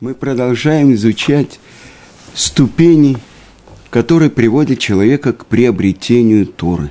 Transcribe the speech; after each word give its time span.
Мы 0.00 0.16
продолжаем 0.16 0.92
изучать 0.94 1.60
ступени, 2.34 3.16
которые 3.90 4.28
приводят 4.28 4.80
человека 4.80 5.32
к 5.32 5.46
приобретению 5.46 6.46
Торы. 6.46 6.90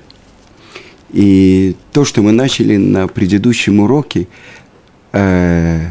И 1.12 1.76
то, 1.92 2.06
что 2.06 2.22
мы 2.22 2.32
начали 2.32 2.78
на 2.78 3.10
предыдущем 3.10 3.82
уроке, 3.82 4.30
э, 5.12 5.86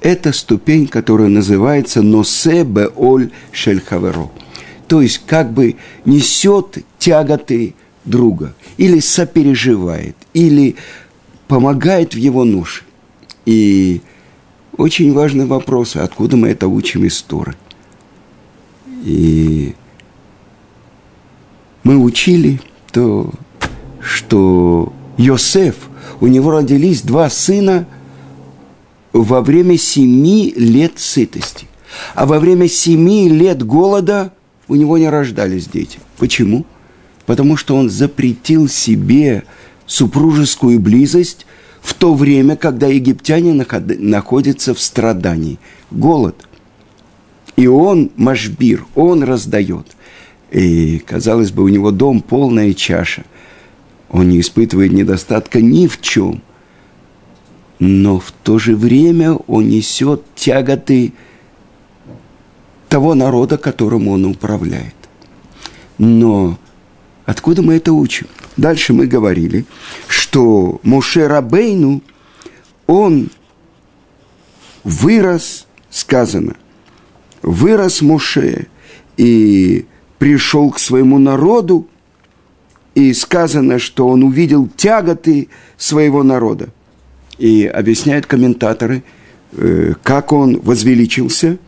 это 0.00 0.32
ступень, 0.32 0.86
которая 0.88 1.28
называется 1.28 2.00
«Носе 2.00 2.64
беоль 2.64 3.32
шельхаверо». 3.52 4.30
То 4.88 5.02
есть, 5.02 5.20
как 5.26 5.52
бы 5.52 5.76
несет 6.06 6.78
тяготы 6.98 7.74
друга, 8.06 8.54
или 8.78 9.00
сопереживает, 9.00 10.16
или 10.32 10.76
помогает 11.48 12.14
в 12.14 12.16
его 12.16 12.44
ноше. 12.44 12.84
И 13.44 14.00
очень 14.80 15.12
важный 15.12 15.44
вопрос, 15.44 15.94
откуда 15.94 16.36
мы 16.38 16.48
это 16.48 16.66
учим 16.66 17.04
из 17.04 17.20
Торы. 17.20 17.54
И 19.04 19.74
мы 21.84 21.98
учили 21.98 22.60
то, 22.90 23.30
что 24.00 24.92
Йосеф, 25.18 25.76
у 26.20 26.26
него 26.26 26.50
родились 26.50 27.02
два 27.02 27.28
сына 27.28 27.86
во 29.12 29.42
время 29.42 29.76
семи 29.76 30.52
лет 30.56 30.98
сытости. 30.98 31.66
А 32.14 32.24
во 32.24 32.38
время 32.38 32.66
семи 32.66 33.28
лет 33.28 33.62
голода 33.62 34.32
у 34.66 34.76
него 34.76 34.96
не 34.96 35.10
рождались 35.10 35.66
дети. 35.66 35.98
Почему? 36.16 36.64
Потому 37.26 37.58
что 37.58 37.76
он 37.76 37.90
запретил 37.90 38.66
себе 38.66 39.44
супружескую 39.86 40.80
близость 40.80 41.44
в 41.80 41.94
то 41.94 42.14
время, 42.14 42.56
когда 42.56 42.86
египтяне 42.86 43.52
находятся 43.54 44.74
в 44.74 44.80
страдании. 44.80 45.58
Голод. 45.90 46.36
И 47.56 47.66
он, 47.66 48.10
Машбир, 48.16 48.86
он 48.94 49.22
раздает. 49.22 49.86
И, 50.50 50.98
казалось 50.98 51.52
бы, 51.52 51.62
у 51.62 51.68
него 51.68 51.90
дом 51.90 52.20
полная 52.20 52.74
чаша. 52.74 53.24
Он 54.10 54.28
не 54.28 54.40
испытывает 54.40 54.92
недостатка 54.92 55.60
ни 55.60 55.86
в 55.86 56.00
чем. 56.00 56.42
Но 57.78 58.18
в 58.18 58.32
то 58.32 58.58
же 58.58 58.76
время 58.76 59.34
он 59.34 59.68
несет 59.68 60.22
тяготы 60.34 61.12
того 62.88 63.14
народа, 63.14 63.56
которому 63.56 64.12
он 64.12 64.26
управляет. 64.26 64.94
Но 65.96 66.58
откуда 67.24 67.62
мы 67.62 67.74
это 67.74 67.92
учим? 67.92 68.26
Дальше 68.56 68.92
мы 68.92 69.06
говорили, 69.06 69.64
что 70.30 70.78
Моше 70.84 71.26
Рабейну, 71.26 72.02
он 72.86 73.30
вырос, 74.84 75.66
сказано, 75.90 76.54
вырос 77.42 78.00
Моше 78.00 78.68
и 79.16 79.86
пришел 80.18 80.70
к 80.70 80.78
своему 80.78 81.18
народу, 81.18 81.88
и 82.94 83.12
сказано, 83.12 83.80
что 83.80 84.06
он 84.06 84.22
увидел 84.22 84.68
тяготы 84.68 85.48
своего 85.76 86.22
народа. 86.22 86.68
И 87.38 87.66
объясняют 87.66 88.26
комментаторы, 88.26 89.02
э, 89.52 89.94
как 90.04 90.32
он 90.32 90.60
возвеличился, 90.60 91.58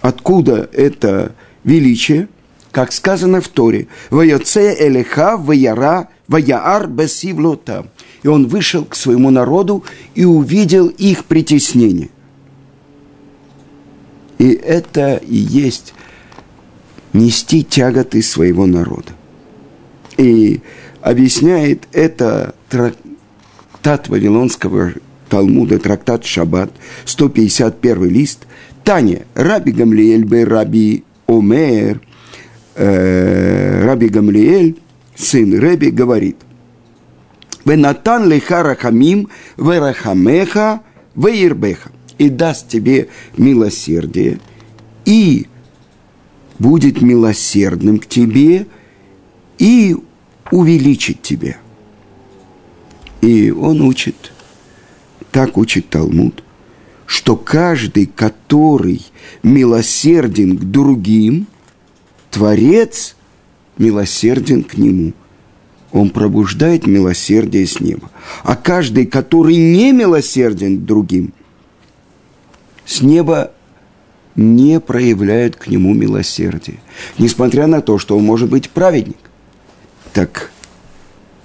откуда 0.00 0.68
это 0.72 1.32
величие– 1.62 2.28
как 2.72 2.90
сказано 2.92 3.40
в 3.40 3.48
Торе, 3.48 3.86
«Ваяце 4.10 4.74
элеха 4.80 5.36
ваяра 5.36 6.08
ваяар 6.32 6.86
бесивлота». 6.86 7.86
И 8.22 8.28
он 8.28 8.46
вышел 8.46 8.84
к 8.84 8.94
своему 8.94 9.30
народу 9.30 9.84
и 10.14 10.24
увидел 10.24 10.88
их 10.88 11.24
притеснение. 11.24 12.08
И 14.38 14.50
это 14.52 15.16
и 15.16 15.36
есть 15.36 15.94
нести 17.12 17.62
тяготы 17.62 18.22
своего 18.22 18.66
народа. 18.66 19.12
И 20.16 20.60
объясняет 21.00 21.86
это 21.92 22.54
трактат 22.68 24.08
Вавилонского 24.08 24.94
Талмуда, 25.28 25.78
трактат 25.78 26.24
Шаббат, 26.24 26.72
151 27.04 28.08
лист. 28.08 28.46
Таня, 28.84 29.22
Раби 29.34 29.72
Гамлиэль 29.72 30.24
бе 30.24 30.44
Раби 30.44 31.04
Омер– 31.26 32.00
э, 32.74 33.84
Раби 33.84 34.08
Гамлиэль, 34.08 34.76
сын 35.22 35.58
Реби, 35.58 35.90
говорит, 35.90 36.36
«Венатан 37.64 38.28
леха 38.28 38.62
рахамим, 38.62 39.28
верахамеха, 39.56 40.82
веирбеха» 41.14 41.90
и 42.18 42.28
даст 42.28 42.68
тебе 42.68 43.08
милосердие, 43.36 44.38
и 45.04 45.46
будет 46.58 47.02
милосердным 47.02 47.98
к 47.98 48.06
тебе, 48.06 48.66
и 49.58 49.96
увеличит 50.50 51.22
тебя. 51.22 51.56
И 53.20 53.50
он 53.50 53.80
учит, 53.80 54.32
так 55.30 55.56
учит 55.56 55.88
Талмуд, 55.88 56.42
что 57.06 57.36
каждый, 57.36 58.06
который 58.06 59.04
милосерден 59.42 60.56
к 60.56 60.62
другим, 60.62 61.46
Творец 62.30 63.16
милосерден 63.82 64.62
к 64.62 64.78
нему. 64.78 65.12
Он 65.90 66.08
пробуждает 66.08 66.86
милосердие 66.86 67.66
с 67.66 67.80
неба. 67.80 68.10
А 68.44 68.56
каждый, 68.56 69.04
который 69.04 69.56
не 69.56 69.92
милосерден 69.92 70.86
другим, 70.86 71.34
с 72.86 73.02
неба 73.02 73.52
не 74.34 74.80
проявляют 74.80 75.56
к 75.56 75.66
нему 75.66 75.92
милосердие. 75.92 76.78
Несмотря 77.18 77.66
на 77.66 77.82
то, 77.82 77.98
что 77.98 78.16
он 78.16 78.24
может 78.24 78.48
быть 78.48 78.70
праведник. 78.70 79.18
Так 80.14 80.50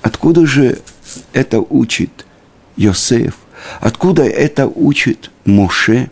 откуда 0.02 0.46
же 0.46 0.80
это 1.34 1.60
учит 1.60 2.26
Йосеф? 2.78 3.36
Откуда 3.82 4.24
это 4.24 4.68
учит 4.68 5.32
Моше? 5.44 6.10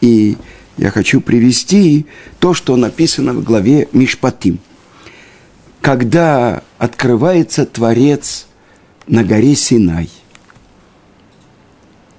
И 0.00 0.36
я 0.76 0.90
хочу 0.90 1.20
привести 1.20 2.06
то, 2.40 2.54
что 2.54 2.76
написано 2.76 3.34
в 3.34 3.44
главе 3.44 3.88
Мишпатим. 3.92 4.58
Когда 5.82 6.62
открывается 6.78 7.66
Творец 7.66 8.46
на 9.08 9.24
горе 9.24 9.56
Синай, 9.56 10.08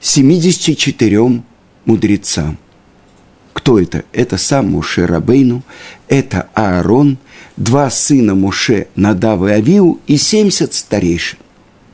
74 0.01 1.41
мудрецам. 1.85 2.57
Кто 3.53 3.79
это? 3.79 4.03
Это 4.11 4.37
сам 4.37 4.71
Муше 4.71 5.07
Рабейну, 5.07 5.63
это 6.09 6.49
Аарон, 6.53 7.17
два 7.55 7.89
сына 7.89 8.35
Муше, 8.35 8.87
Надав 8.95 9.47
и 9.47 9.51
Авиу 9.51 10.01
и 10.07 10.17
70 10.17 10.73
старейшин. 10.73 11.39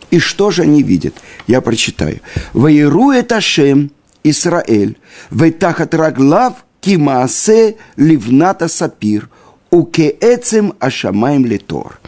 И 0.10 0.18
что 0.18 0.50
же 0.50 0.64
они 0.64 0.82
видят? 0.82 1.14
Я 1.46 1.62
прочитаю. 1.62 2.20
«Ваирует 2.54 3.32
Ашем– 3.32 3.92
Исраэль, 4.24 4.98
ветахат 5.30 5.94
раглав 5.94 6.66
кимаасе 6.82 7.78
ливната 7.96 8.68
сапир, 8.68 9.30
укеэцем 9.72 10.74
ашамаем 10.80 11.46
литор. 11.46 12.00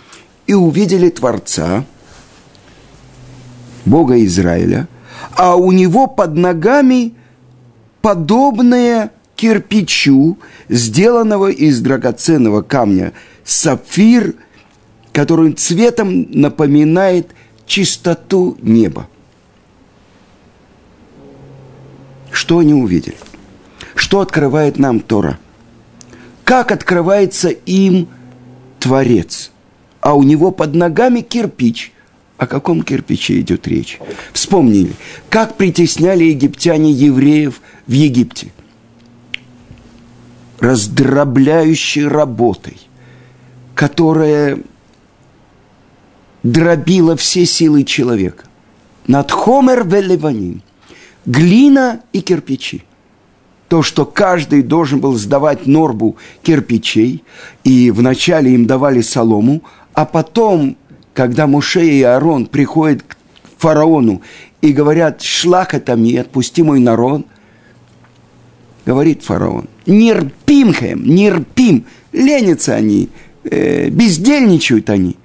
И 0.48 0.54
увидели 0.54 1.10
Творца, 1.10 1.86
Бога 3.86 4.24
Израиля, 4.26 4.88
а 5.32 5.56
у 5.56 5.72
него 5.72 6.08
под 6.08 6.36
ногами 6.36 7.14
подобное 8.02 9.12
кирпичу, 9.36 10.38
сделанного 10.70 11.50
из 11.52 11.80
драгоценного 11.82 12.62
камня, 12.62 13.14
сапфир, 13.44 14.36
который 15.14 15.54
цветом 15.54 16.28
напоминает 16.32 17.32
чистоту 17.66 18.58
неба. 18.62 19.08
Что 22.32 22.60
они 22.60 22.74
увидели? 22.74 23.18
Что 23.96 24.20
открывает 24.22 24.78
нам 24.78 25.00
Тора? 25.00 25.40
Как 26.52 26.74
открывается 26.74 27.48
им 27.48 28.10
Творец? 28.78 29.52
А 30.02 30.16
у 30.16 30.24
него 30.24 30.52
под 30.52 30.76
ногами 30.76 31.22
кирпич. 31.22 31.94
О 32.38 32.46
каком 32.46 32.82
кирпиче 32.82 33.40
идет 33.40 33.70
речь? 33.70 34.00
Вспомнили, 34.34 34.92
как 35.30 35.56
притесняли 35.56 36.26
египтяне 36.26 36.92
евреев 36.92 37.62
в 37.88 37.92
Египте. 37.94 38.52
Раздробляющей 40.60 42.06
работой, 42.06 42.82
которая 43.74 44.60
дробила 46.44 47.16
все 47.16 47.46
силы 47.46 47.86
человека. 47.86 48.44
Над 49.08 49.32
Хомер 49.32 49.88
Велеваним– 49.88 50.64
глина 51.26 52.02
и 52.12 52.20
кирпичи. 52.20 52.84
То, 53.72 53.84
что 53.84 54.06
каждый 54.06 54.64
должен 54.64 55.00
был 55.00 55.16
сдавать 55.16 55.66
норбу 55.66 56.18
кирпичей, 56.44 57.24
и 57.64 57.90
вначале 57.90 58.54
им 58.54 58.66
давали 58.66 59.00
солому, 59.00 59.64
а 59.94 60.06
потом, 60.06 60.76
когда 61.14 61.48
Муше 61.48 61.88
и 61.88 62.02
Аарон 62.02 62.48
приходят 62.48 63.02
к 63.02 63.16
фараону 63.58 64.24
и 64.62 64.74
говорят, 64.74 65.22
шлах 65.22 65.74
это 65.74 65.96
мне, 65.96 66.20
отпусти 66.20 66.64
мой 66.64 66.82
народ, 66.82 67.26
говорит 68.86 69.24
фараон, 69.24 69.70
нерпимхэм, 69.86 71.06
нерпим, 71.06 71.86
ленятся 72.12 72.76
они, 72.76 73.08
э, 73.46 73.88
бездельничают 73.88 74.90
они. 74.90 75.16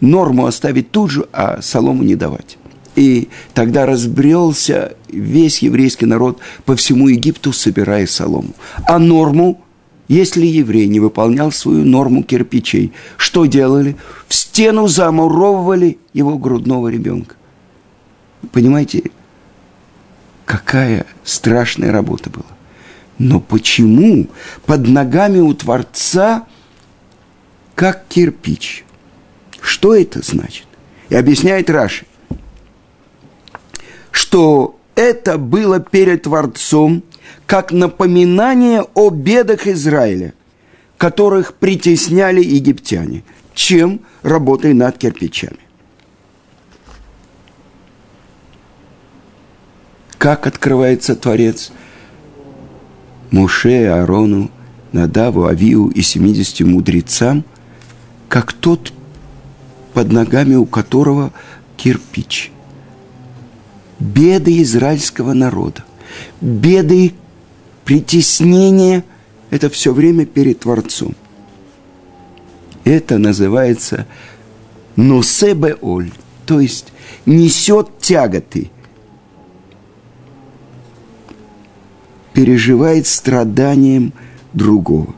Норму 0.00 0.46
оставить 0.46 0.90
тут 0.90 1.12
же, 1.12 1.28
а 1.32 1.62
солому 1.62 2.02
не 2.02 2.16
давать. 2.16 2.58
И 2.98 3.28
тогда 3.54 3.86
разбрелся 3.86 4.96
весь 5.08 5.60
еврейский 5.60 6.06
народ 6.06 6.40
по 6.64 6.74
всему 6.74 7.06
Египту, 7.06 7.52
собирая 7.52 8.08
солому. 8.08 8.50
А 8.88 8.98
норму, 8.98 9.62
если 10.08 10.44
еврей 10.44 10.88
не 10.88 10.98
выполнял 10.98 11.52
свою 11.52 11.84
норму 11.84 12.24
кирпичей, 12.24 12.92
что 13.16 13.46
делали? 13.46 13.96
В 14.26 14.34
стену 14.34 14.88
замуровывали 14.88 15.98
его 16.12 16.38
грудного 16.38 16.88
ребенка. 16.88 17.36
Понимаете, 18.50 19.12
какая 20.44 21.06
страшная 21.22 21.92
работа 21.92 22.30
была. 22.30 22.46
Но 23.18 23.38
почему 23.38 24.26
под 24.66 24.88
ногами 24.88 25.38
у 25.38 25.54
Творца 25.54 26.48
как 27.76 28.08
кирпич? 28.08 28.84
Что 29.60 29.94
это 29.94 30.20
значит? 30.20 30.66
И 31.10 31.14
объясняет 31.14 31.70
Раши, 31.70 32.07
что 34.28 34.78
это 34.94 35.38
было 35.38 35.80
перед 35.80 36.24
Творцом 36.24 37.02
как 37.46 37.72
напоминание 37.72 38.84
о 38.92 39.08
бедах 39.08 39.66
Израиля, 39.66 40.34
которых 40.98 41.54
притесняли 41.54 42.44
египтяне, 42.44 43.24
чем 43.54 44.00
работой 44.22 44.74
над 44.74 44.98
кирпичами. 44.98 45.60
Как 50.18 50.46
открывается 50.46 51.16
Творец– 51.16 51.72
Муше, 53.30 53.86
Аарону, 53.86 54.50
Надаву, 54.92 55.46
Авию 55.46 55.88
и 55.88 56.02
70 56.02 56.66
мудрецам, 56.66 57.44
как 58.28 58.52
тот, 58.52 58.92
под 59.94 60.12
ногами 60.12 60.54
у 60.54 60.66
которого 60.66 61.32
кирпич. 61.78 62.52
Беды 63.98 64.62
израильского 64.62 65.32
народа, 65.32 65.84
беды 66.40 67.14
притеснения– 67.84 69.04
это 69.50 69.68
все 69.70 69.92
время 69.92 70.24
перед 70.24 70.60
Творцом. 70.60 71.14
Это 72.84 73.18
называется 73.18 74.06
носебеоль, 74.96 76.12
то 76.46 76.60
есть 76.60 76.92
несет 77.26 77.98
тяготы– 77.98 78.70
переживает 82.38 83.08
страданием 83.08 84.12
другого. 84.52 85.12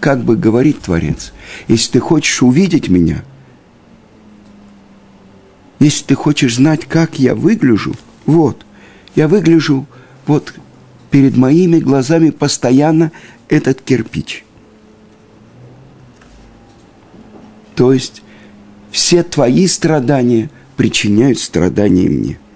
Как 0.00 0.24
бы 0.24 0.36
говорит 0.38 0.80
Творец, 0.80 1.34
если 1.66 1.92
ты 1.92 2.00
хочешь 2.00 2.42
увидеть 2.42 2.88
меня, 2.88 3.24
если 5.78 6.04
ты 6.04 6.14
хочешь 6.14 6.56
знать, 6.56 6.84
как 6.86 7.18
я 7.18 7.34
выгляжу, 7.34 7.94
вот, 8.26 8.64
я 9.14 9.28
выгляжу 9.28 9.86
вот 10.26 10.54
перед 11.10 11.36
моими 11.36 11.78
глазами 11.78 12.30
постоянно 12.30 13.12
этот 13.48 13.80
кирпич. 13.80 14.44
То 17.74 17.92
есть 17.92 18.22
все 18.90 19.22
твои 19.22 19.66
страдания 19.66 20.50
причиняют 20.76 21.38
страдания 21.38 22.08
мне– 22.08 22.38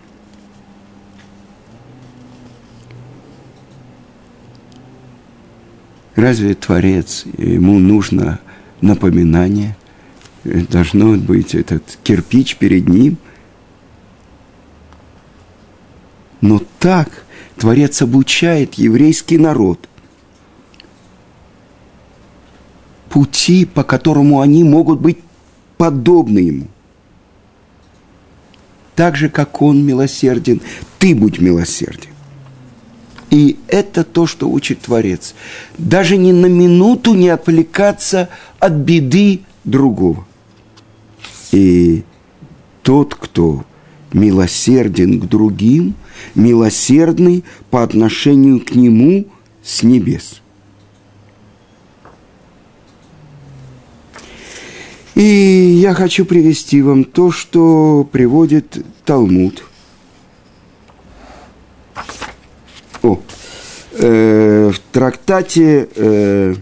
Разве 6.14 6.54
Творец, 6.54 7.24
ему 7.38 7.78
нужно 7.78 8.38
напоминание? 8.80 9.76
Должно 10.44 11.16
быть 11.16 11.54
этот 11.54 11.98
кирпич 12.02 12.56
перед 12.56 12.88
ним. 12.88 13.16
Но 16.40 16.60
так 16.78 17.24
Творец 17.56 18.02
обучает 18.02 18.74
еврейский 18.74 19.38
народ 19.38 19.88
пути, 23.08 23.66
по 23.66 23.84
которому 23.84 24.40
они 24.40 24.64
могут 24.64 25.00
быть 25.00 25.18
подобны 25.76 26.38
ему. 26.38 26.66
Так 28.96 29.16
же, 29.16 29.28
как 29.28 29.60
он 29.62 29.84
милосерден, 29.84 30.60
ты 30.98 31.14
будь 31.14 31.38
милосерден. 31.38 32.10
И 33.30 33.58
это 33.68 34.04
то, 34.04 34.26
что 34.26 34.48
учит 34.48 34.80
Творец. 34.80 35.34
Даже 35.78 36.16
ни 36.16 36.32
на 36.32 36.46
минуту 36.46 37.14
не 37.14 37.28
отвлекаться 37.28 38.28
от 38.58 38.72
беды 38.72 39.40
другого. 39.64 40.26
И 41.52 42.02
тот, 42.82 43.14
кто 43.14 43.64
милосерден 44.12 45.20
к 45.20 45.28
другим, 45.28 45.94
милосердный 46.34 47.44
по 47.70 47.82
отношению 47.82 48.60
к 48.60 48.75
нему 48.75 49.26
с 49.62 49.82
небес. 49.82 50.40
И 55.14 55.22
я 55.22 55.94
хочу 55.94 56.25
привести 56.25 56.82
вам 56.82 57.04
то, 57.04 57.31
что 57.31 58.08
приводит 58.10 58.84
Талмуд– 59.05 59.64
О, 63.02 63.19
э, 63.94 64.70
в 64.72 64.78
трактате 64.93 65.88
э, 65.96 66.55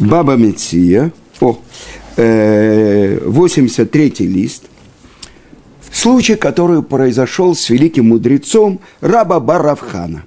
Баба 0.00 0.34
Меция, 0.34 1.12
о, 1.40 1.52
э, 1.52 1.56
83 2.18 4.12
лист, 4.26 4.64
случай, 5.92 6.34
который 6.34 6.82
произошел 6.82 7.54
с 7.54 7.70
великим 7.70 8.08
мудрецом 8.08 8.80
Раба 9.00 9.38
Баравхана. 9.40 10.24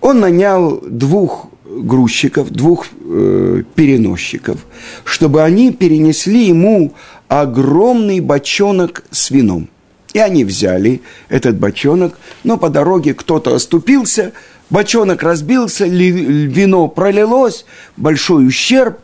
Он 0.00 0.20
нанял 0.20 0.80
двух 0.80 1.46
грузчиков, 1.64 2.50
двух 2.50 2.86
э, 3.00 3.62
переносчиков, 3.74 4.58
чтобы 5.04 5.42
они 5.42 5.72
перенесли 5.72 6.46
ему 6.46 6.94
огромный 7.28 8.20
бочонок 8.20 9.04
с 9.10 9.30
вином. 9.30 9.68
И 10.12 10.18
они 10.18 10.44
взяли 10.44 11.00
этот 11.28 11.58
бочонок, 11.58 12.18
но 12.44 12.56
по 12.56 12.70
дороге 12.70 13.14
кто-то 13.14 13.54
оступился, 13.54 14.32
бочонок 14.70 15.22
разбился, 15.22 15.86
вино 15.86 16.88
пролилось, 16.88 17.64
большой 17.96 18.46
ущерб. 18.46 19.00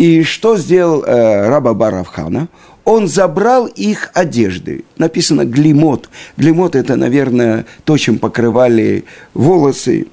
И 0.00 0.22
что 0.22 0.56
сделал 0.56 1.02
э, 1.02 1.48
раба 1.48 1.74
Баравхана? 1.74 2.48
Он 2.84 3.06
забрал 3.06 3.66
их 3.66 4.10
одежды. 4.14 4.84
Написано 4.96 5.44
глимот. 5.44 6.08
Глимот– 6.38 6.74
это, 6.76 6.96
наверное, 6.96 7.66
то, 7.84 7.98
чем 7.98 8.18
покрывали 8.18 9.04
волосы. 9.34 10.06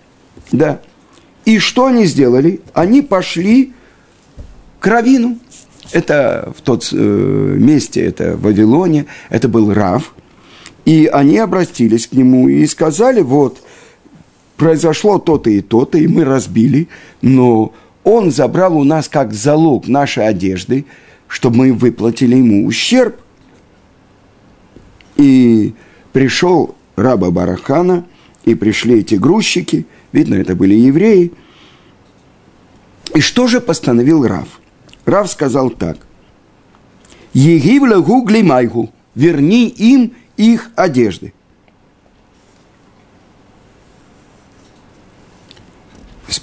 Да. 0.51 0.81
И 1.45 1.59
что 1.59 1.85
они 1.85 2.05
сделали? 2.05 2.59
Они 2.73 3.01
пошли 3.01 3.71
к 4.81 4.87
Равину. 4.87 5.39
Это 5.93 6.51
в 6.57 6.61
тот 6.63 6.89
э, 6.91 6.95
месте, 6.97 8.03
это 8.03 8.33
в 8.35 8.41
Вавилоне, 8.41 9.05
это 9.29 9.47
был 9.47 9.73
Рав– 9.73 10.13
и 10.87 11.05
они 11.11 11.37
обратились 11.37 12.07
к 12.07 12.13
нему 12.13 12.47
и 12.47 12.65
сказали, 12.65 13.19
вот, 13.19 13.61
произошло 14.55 15.19
то-то 15.19 15.49
и 15.49 15.59
то-то, 15.59 15.97
и 15.97 16.07
мы 16.07 16.23
разбили, 16.23 16.87
но 17.21 17.73
он 18.07 18.31
забрал 18.31 18.77
у 18.77 18.85
нас 18.85 19.09
как 19.09 19.33
залог 19.33 19.89
нашей 19.89 20.25
одежды, 20.25 20.85
чтобы 21.27 21.57
мы 21.57 21.73
выплатили 21.73 22.37
ему 22.37 22.65
ущерб. 22.65 23.19
И 25.17 25.73
пришел 26.13 26.75
раба 26.95 27.31
Барахана, 27.31 28.05
и 28.45 28.55
пришли 28.55 28.99
эти 28.99 29.15
грузчики, 29.15 29.85
видно, 30.13 30.35
это 30.35 30.55
были 30.55 30.73
евреи. 30.73 31.33
И 33.13 33.19
что 33.19 33.47
же 33.47 33.59
постановил 33.59 34.25
Рав? 34.25 34.61
Рав 35.05 35.29
сказал 35.29 35.69
так. 35.69 35.97
Егивля 37.33 37.99
гугли 37.99 38.41
майгу, 38.41 38.89
верни 39.15 39.67
им 39.67 40.13
их 40.37 40.71
одежды. 40.77 41.33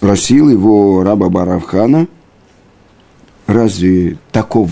Спросил 0.04 0.50
его 0.50 1.02
раба 1.02 1.30
Баравхана, 1.30 2.08
разве 3.46 4.18
таков 4.32 4.70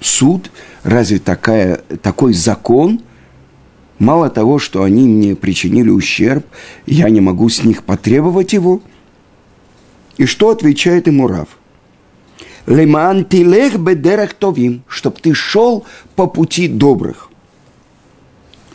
суд, 0.00 0.50
разве 0.84 1.18
такая, 1.18 1.82
такой 2.00 2.32
закон, 2.32 3.02
мало 3.98 4.30
того, 4.30 4.58
что 4.58 4.84
они 4.84 5.06
мне 5.06 5.36
причинили 5.36 5.90
ущерб, 5.90 6.46
я 6.86 7.10
не 7.10 7.20
могу 7.20 7.50
с 7.50 7.62
них 7.62 7.82
потребовать 7.82 8.54
его? 8.54 8.80
И 10.16 10.24
что 10.24 10.48
отвечает 10.48 11.06
ему 11.06 11.28
Рав? 11.28 11.48
Леман 12.64 13.26
тилех 13.26 13.78
бедерах 13.78 14.32
товим, 14.32 14.82
чтоб 14.88 15.20
ты 15.20 15.34
шел 15.34 15.84
по 16.16 16.26
пути 16.26 16.68
добрых. 16.68 17.28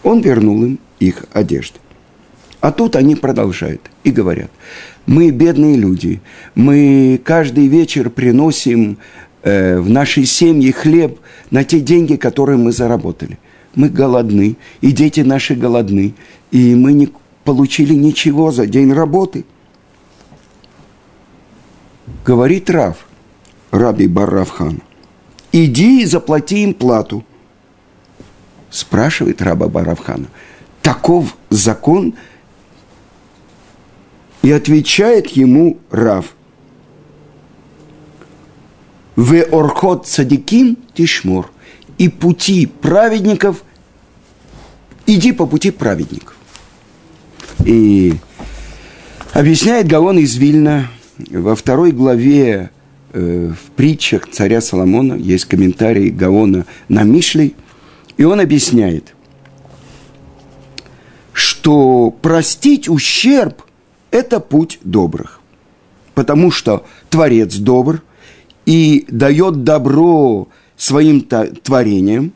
Он 0.04 0.22
вернул 0.22 0.64
им 0.64 0.80
их 1.00 1.26
одежды. 1.34 1.80
А 2.62 2.72
тут 2.72 2.96
они 2.96 3.16
продолжают 3.16 3.90
и 4.04 4.12
говорят, 4.12 4.52
мы 5.06 5.32
бедные 5.32 5.76
люди, 5.76 6.22
мы 6.56 7.20
каждый 7.24 7.68
вечер 7.68 8.10
приносим 8.10 8.98
э, 9.42 9.80
в 9.80 9.90
нашей 9.90 10.26
семье 10.26 10.72
хлеб 10.72 11.20
на 11.52 11.64
те 11.64 11.80
деньги, 11.80 12.16
которые 12.16 12.58
мы 12.58 12.72
заработали. 12.72 13.40
Мы 13.76 13.90
голодны, 13.90 14.58
и 14.82 14.92
дети 14.92 15.22
наши 15.22 15.56
голодны, 15.56 16.14
и 16.52 16.76
мы 16.76 16.94
не 16.94 17.10
получили 17.44 17.94
ничего 17.94 18.52
за 18.52 18.68
день 18.68 18.94
работы. 18.94 19.46
Говорит 22.26 22.70
Рав, 22.70 23.08
Раби 23.72 24.08
Барравхан, 24.08 24.82
иди 25.52 26.04
и 26.04 26.06
заплати 26.06 26.64
им 26.64 26.74
плату. 26.74 27.24
Спрашивает 28.70 29.42
раба 29.42 29.68
Баравхана, 29.68 30.28
таков 30.84 31.36
закон– 31.50 32.14
и 34.42 34.52
отвечает 34.52 35.28
ему 35.28 35.78
Рав. 35.92 36.34
В 39.16 39.42
орхот 39.52 40.08
садиким 40.08 40.78
тишмур. 40.94 41.52
И 41.98 42.08
пути 42.08 42.66
праведников, 42.66 43.64
иди 45.06 45.34
по 45.34 45.46
пути 45.46 45.72
праведников. 45.72 46.36
И 47.66 48.14
объясняет 49.34 49.88
Гаон 49.88 50.20
из 50.20 50.38
Вильна 50.38 50.88
во 51.30 51.56
второй 51.56 51.92
главе 51.92 52.70
э, 53.12 53.52
в 53.52 53.72
притчах 53.72 54.30
царя 54.32 54.62
Соломона, 54.62 55.16
есть 55.16 55.46
комментарий 55.46 56.10
Гаона 56.10 56.66
на 56.88 57.04
Мишлей, 57.04 57.56
и 58.16 58.24
он 58.24 58.40
объясняет, 58.40 59.14
что 61.34 62.12
простить 62.22 62.88
ущерб 62.88 63.62
это 64.12 64.40
путь 64.40 64.80
добрых. 64.84 65.40
Потому 66.16 66.52
что 66.52 66.86
Творец 67.10 67.56
добр 67.56 68.02
и 68.66 69.06
дает 69.10 69.64
добро 69.64 70.48
своим 70.76 71.22
творениям, 71.22 72.34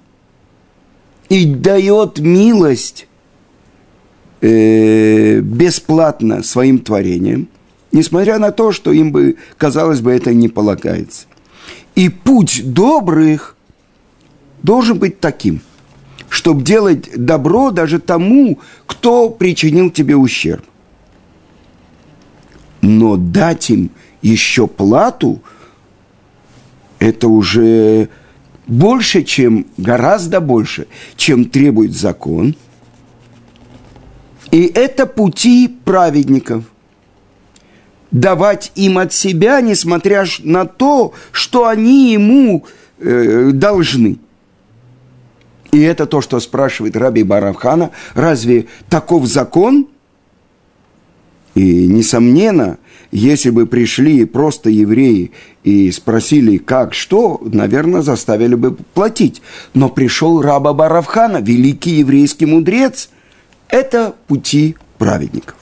и 1.30 1.46
дает 1.46 2.20
милость 2.20 3.08
э, 4.42 5.40
бесплатно 5.40 6.44
своим 6.44 6.80
творениям, 6.80 7.48
несмотря 7.92 8.40
на 8.40 8.52
то, 8.52 8.72
что 8.72 8.92
им 8.92 9.12
бы, 9.12 9.38
казалось 9.58 10.02
бы, 10.02 10.12
это 10.12 10.34
не 10.34 10.50
полагается. 10.50 11.26
И 11.96 12.10
путь 12.10 12.74
добрых 12.74 13.56
должен 14.62 15.00
быть 15.00 15.20
таким, 15.20 15.62
чтобы 16.30 16.64
делать 16.64 17.10
добро 17.16 17.72
даже 17.72 18.00
тому, 18.00 18.60
кто 18.86 19.30
причинил 19.30 19.90
тебе 19.90 20.16
ущерб 20.16 20.64
но 22.84 23.16
дать 23.16 23.70
им 23.70 23.92
еще 24.22 24.68
плату, 24.68 25.42
это 27.00 27.30
уже 27.30 28.10
больше, 28.68 29.24
чем, 29.24 29.68
гораздо 29.78 30.42
больше, 30.42 30.88
чем 31.16 31.46
требует 31.46 31.94
закон. 31.94 32.56
И 34.52 34.66
это 34.66 35.06
пути 35.06 35.74
праведников. 35.86 36.66
Давать 38.12 38.72
им 38.76 38.98
от 38.98 39.14
себя, 39.14 39.62
несмотря 39.62 40.26
на 40.44 40.66
то, 40.66 41.14
что 41.32 41.68
они 41.68 42.12
ему 42.12 42.66
э, 43.00 43.52
должны. 43.54 44.20
И 45.72 45.80
это 45.80 46.06
то, 46.06 46.22
что 46.22 46.40
спрашивает 46.42 46.98
Раби 46.98 47.24
Баравхана. 47.24 47.92
Разве 48.14 48.68
таков 48.90 49.26
закон– 49.26 49.88
и, 51.56 51.88
несомненно, 51.88 52.78
если 53.12 53.52
бы 53.52 53.68
пришли 53.68 54.26
просто 54.26 54.70
евреи 54.72 55.32
и 55.64 55.92
спросили, 55.92 56.58
как, 56.58 56.96
что, 56.96 57.40
наверное, 57.44 58.02
заставили 58.02 58.56
бы 58.56 58.72
платить. 58.72 59.42
Но 59.76 59.90
пришел 59.90 60.42
раба 60.42 60.74
Баравхана, 60.74 61.38
великий 61.42 61.92
еврейский 61.92 62.48
мудрец. 62.48 63.10
Это 63.68 64.16
пути 64.28 64.76
праведников. 64.98 65.56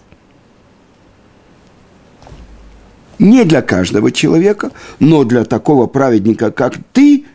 Не 3.20 3.44
для 3.44 3.62
каждого 3.62 4.12
человека, 4.12 4.72
но 5.00 5.26
для 5.26 5.44
такого 5.44 5.88
праведника, 5.88 6.52
как 6.52 6.76
ты, 6.94 7.26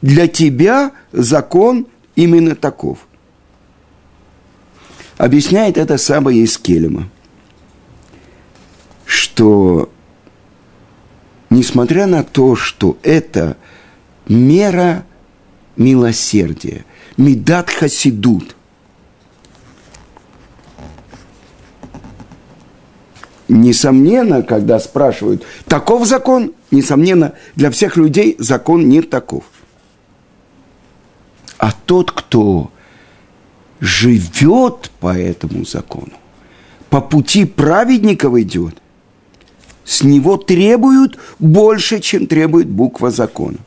для 0.00 0.28
тебя 0.28 0.92
закон 1.12 1.88
именно 2.14 2.54
таков. 2.54 3.06
Объясняет 5.18 5.76
это 5.76 5.98
Саба 5.98 6.30
Ескелема– 6.30 7.08
что 9.26 9.90
несмотря 11.50 12.06
на 12.06 12.22
то, 12.22 12.54
что 12.54 12.96
это 13.02 13.56
мера 14.28 15.04
милосердия, 15.76 16.84
медат 17.16 17.68
хасидут, 17.68 18.54
несомненно, 23.48 24.42
когда 24.42 24.78
спрашивают, 24.78 25.44
таков 25.66 26.06
закон, 26.06 26.52
несомненно, 26.70 27.32
для 27.56 27.72
всех 27.72 27.96
людей 27.96 28.36
закон 28.38 28.88
не 28.88 29.02
таков. 29.02 29.42
А 31.58 31.72
тот, 31.72 32.12
кто 32.12 32.70
живет 33.80 34.92
по 35.00 35.16
этому 35.18 35.66
закону, 35.66 36.12
по 36.90 37.00
пути 37.00 37.44
праведников 37.44 38.36
идет, 38.36 38.80
с 39.86 40.02
него 40.02 40.36
требуют 40.36 41.16
больше, 41.38 42.00
чем 42.00 42.26
требует 42.26 42.68
буква 42.68 43.10
закона. 43.10 43.58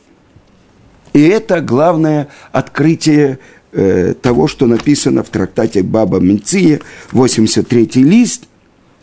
И 1.12 1.20
это 1.20 1.60
главное 1.60 2.28
открытие 2.52 3.40
э, 3.72 4.14
того, 4.20 4.46
что 4.46 4.66
написано 4.66 5.24
в 5.24 5.30
трактате 5.30 5.82
Баба 5.82 6.18
Меция, 6.20 6.80
83 7.12 8.04
лист, 8.04 8.44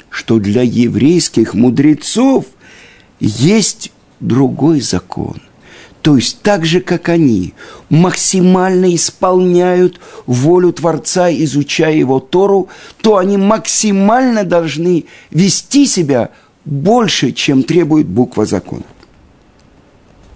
что 0.09 0.39
для 0.39 0.62
еврейских 0.62 1.53
мудрецов 1.53 2.45
есть 3.19 3.91
другой 4.19 4.79
закон. 4.79 5.41
То 6.03 6.15
есть 6.15 6.41
так 6.41 6.65
же, 6.65 6.79
как 6.79 7.09
они 7.09 7.53
максимально 7.89 8.95
исполняют 8.95 10.00
волю 10.25 10.71
Творца, 10.71 11.29
изучая 11.29 11.95
его 11.95 12.19
Тору, 12.19 12.69
то 13.01 13.17
они 13.17 13.36
максимально 13.38 14.43
должны 14.43 15.05
вести 15.31 15.88
себя– 15.88 16.29
больше, 16.67 17.31
чем 17.31 17.63
требует 17.63 18.07
буква 18.07 18.45
закона. 18.45 18.83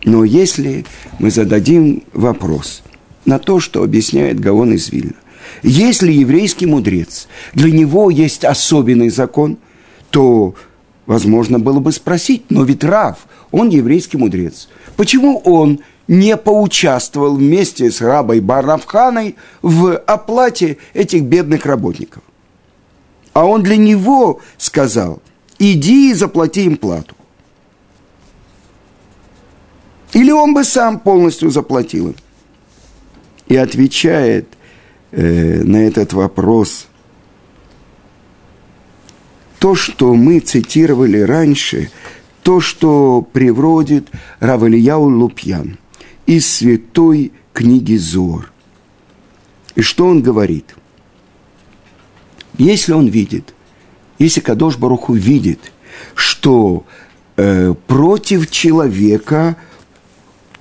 Но 0.03 0.23
если 0.23 0.85
мы 1.19 1.29
зададим 1.29 2.03
вопрос 2.13 2.81
на 3.25 3.37
то, 3.37 3.59
что 3.59 3.83
объясняет 3.83 4.39
Гаон 4.39 4.73
из 4.73 4.89
Вильна, 4.89 5.13
если 5.61 6.11
еврейский 6.11 6.65
мудрец, 6.65 7.27
для 7.53 7.71
него 7.71 8.09
есть 8.09 8.45
особенный 8.45 9.09
закон, 9.09 9.57
то 10.09 10.55
возможно 11.05 11.59
было 11.59 11.79
бы 11.79 11.91
спросить, 11.91 12.45
но 12.49 12.63
ведь 12.63 12.83
Рав, 12.83 13.19
он 13.51 13.69
еврейский 13.69 14.17
мудрец, 14.17 14.69
почему 14.95 15.39
он 15.39 15.81
не 16.07 16.37
поучаствовал 16.37 17.35
вместе 17.35 17.91
с 17.91 18.01
рабой 18.01 18.39
Баравханой 18.39 19.35
в 19.61 19.97
оплате 19.97 20.77
этих 20.93 21.23
бедных 21.23 21.65
работников? 21.65 22.23
А 23.33 23.45
он 23.45 23.63
для 23.63 23.75
него 23.75 24.39
сказал– 24.57 25.21
иди 25.61 26.09
и 26.09 26.13
заплати 26.13 26.65
им 26.65 26.75
плату. 26.75 27.15
Или 30.13 30.31
он 30.31 30.53
бы 30.53 30.63
сам 30.63 30.99
полностью 30.99 31.51
заплатил 31.51 32.09
им. 32.09 32.15
И 33.47 33.55
отвечает 33.55 34.47
э, 35.11 35.61
на 35.63 35.77
этот 35.77 36.13
вопрос 36.13 36.87
то, 39.59 39.75
что 39.75 40.15
мы 40.15 40.39
цитировали 40.39 41.19
раньше, 41.19 41.91
то, 42.41 42.59
что 42.59 43.21
приводит 43.21 44.09
Равалияу 44.39 45.09
Лупьян 45.09 45.77
из 46.25 46.49
святой 46.49 47.31
книги 47.53 47.97
Зор. 47.97 48.51
И 49.75 49.81
что 49.81 50.07
он 50.07 50.23
говорит? 50.23 50.75
Если 52.57 52.93
он 52.93 53.07
видит– 53.07 53.53
если 54.23 54.41
Кадош 54.41 54.77
Баруху 54.77 55.13
видит, 55.13 55.71
что 56.15 56.85
э, 57.37 57.73
против 57.87 58.49
человека 58.49 59.55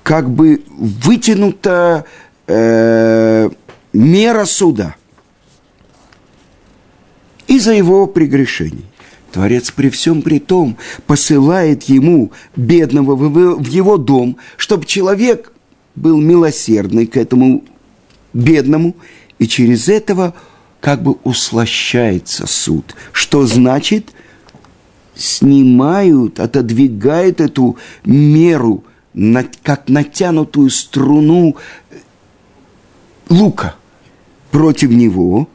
как 0.03 0.29
бы 0.29 0.63
вытянута 0.69 2.05
э, 2.47 3.49
мера 3.93 4.45
суда 4.45 4.95
из-за 7.47 7.73
его 7.73 8.07
прегрешений. 8.07 8.85
Творец 9.31 9.71
при 9.71 9.89
всем 9.89 10.21
при 10.21 10.39
том 10.39 10.77
посылает 11.05 11.83
ему, 11.83 12.31
бедного, 12.55 13.15
в 13.15 13.65
его 13.67 13.97
дом, 13.97 14.37
чтобы 14.57 14.85
человек 14.85 15.53
был 15.95 16.19
милосердный 16.19 17.07
к 17.07 17.17
этому 17.17 17.63
бедному 18.33 18.95
И 19.39 19.47
через 19.47 19.89
этого 19.89 20.33
как 20.81 21.03
бы 21.03 21.13
услощается 21.23 22.47
суд. 22.47 22.95
Что 23.13 23.45
значит? 23.45 24.09
Снимают, 25.15 26.39
отодвигают 26.39 27.39
эту 27.39 27.77
меру, 28.03 28.83
как 29.61 29.87
натянутую 29.87 30.71
струну 30.71 31.55
лука 33.29 33.75
против 34.49 34.89
него, 34.89 35.47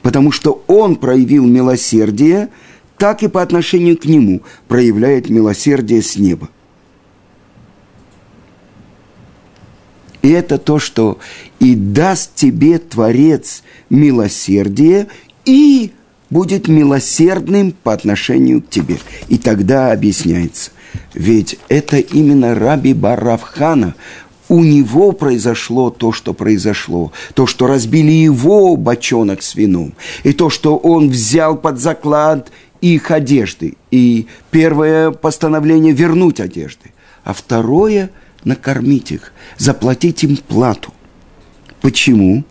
потому 0.00 0.32
что 0.32 0.64
он 0.66 0.96
проявил 0.96 1.44
милосердие, 1.44 2.48
так 2.96 3.22
и 3.22 3.28
по 3.28 3.42
отношению 3.42 3.98
к 3.98 4.06
нему 4.06 4.42
проявляет 4.68 5.28
милосердие 5.28 6.02
с 6.02 6.16
неба. 6.16 6.48
И 10.22 10.30
это 10.30 10.58
то, 10.58 10.78
что 10.78 11.18
и 11.58 11.74
даст 11.74 12.34
тебе 12.34 12.78
Творец 12.78 13.62
милосердие, 13.88 15.08
и 15.44 15.92
будет 16.28 16.68
милосердным 16.68 17.72
по 17.72 17.92
отношению 17.92 18.62
к 18.62 18.68
тебе. 18.68 18.98
И 19.28 19.38
тогда 19.38 19.92
объясняется. 19.92 20.70
Ведь 21.14 21.58
это 21.68 21.98
именно 21.98 22.54
Раби 22.54 22.94
Баравхана, 22.94 23.94
у 24.48 24.64
него 24.64 25.12
произошло 25.12 25.90
то, 25.90 26.10
что 26.10 26.34
произошло, 26.34 27.12
то, 27.34 27.46
что 27.46 27.68
разбили 27.68 28.10
его 28.10 28.76
бочонок 28.76 29.42
с 29.42 29.54
вином, 29.54 29.94
и 30.24 30.32
то, 30.32 30.50
что 30.50 30.76
он 30.76 31.08
взял 31.08 31.56
под 31.56 31.78
заклад 31.78 32.50
их 32.80 33.12
одежды. 33.12 33.76
И 33.92 34.26
первое 34.50 35.12
постановление– 35.12 35.92
вернуть 35.94 36.40
одежды, 36.40 36.90
а 37.22 37.32
второе– 37.32 38.10
накормить 38.44 39.12
их, 39.12 39.32
заплатить 39.58 40.24
им 40.24 40.36
плату. 40.36 40.92
Почему? 41.80 42.44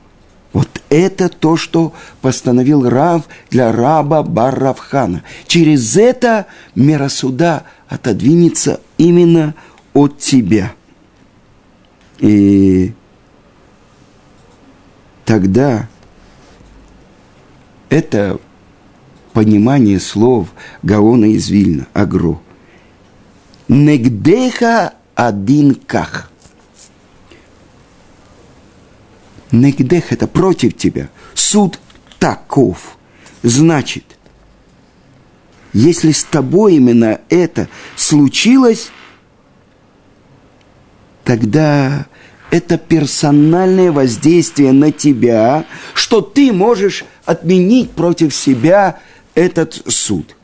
Вот 0.51 0.81
это 0.89 1.29
то, 1.29 1.57
что 1.57 1.93
постановил 2.21 2.89
Рав 2.89 3.27
для 3.51 3.71
раба 3.71 4.23
Барравхана. 4.23 5.23
Через 5.47 5.95
это 5.95 6.47
мера 6.73 7.09
суда 7.09 7.63
отодвинется 7.87 8.81
именно 8.97 9.53
от 9.93 10.17
тебя. 10.17 10.73
И 12.17 12.93
тогда 15.25 15.87
это 17.89 18.39
понимание 19.33 19.99
слов 19.99 20.49
Гаона 20.81 21.25
из 21.25 21.49
Вильна, 21.49 21.87
Агро. 21.93 22.39
Негдеха 23.67 24.95
один 25.19 25.75
ках. 25.75 26.31
Негдех– 29.51 30.05
это 30.13 30.27
против 30.27 30.77
тебя. 30.77 31.09
Суд 31.33 31.77
таков. 32.19 32.97
Значит, 33.43 34.05
если 35.73 36.13
с 36.13 36.23
тобой 36.23 36.75
именно 36.75 37.19
это 37.29 37.67
случилось, 37.97 38.91
тогда 41.25 42.05
это 42.49 42.77
персональное 42.77 43.91
воздействие 43.91 44.71
на 44.71 44.93
тебя, 44.93 45.65
что 45.95 46.21
ты 46.21 46.53
можешь 46.53 47.03
отменить 47.25 47.91
против 47.91 48.33
себя 48.33 48.99
этот 49.35 49.83
суд. 49.87 50.37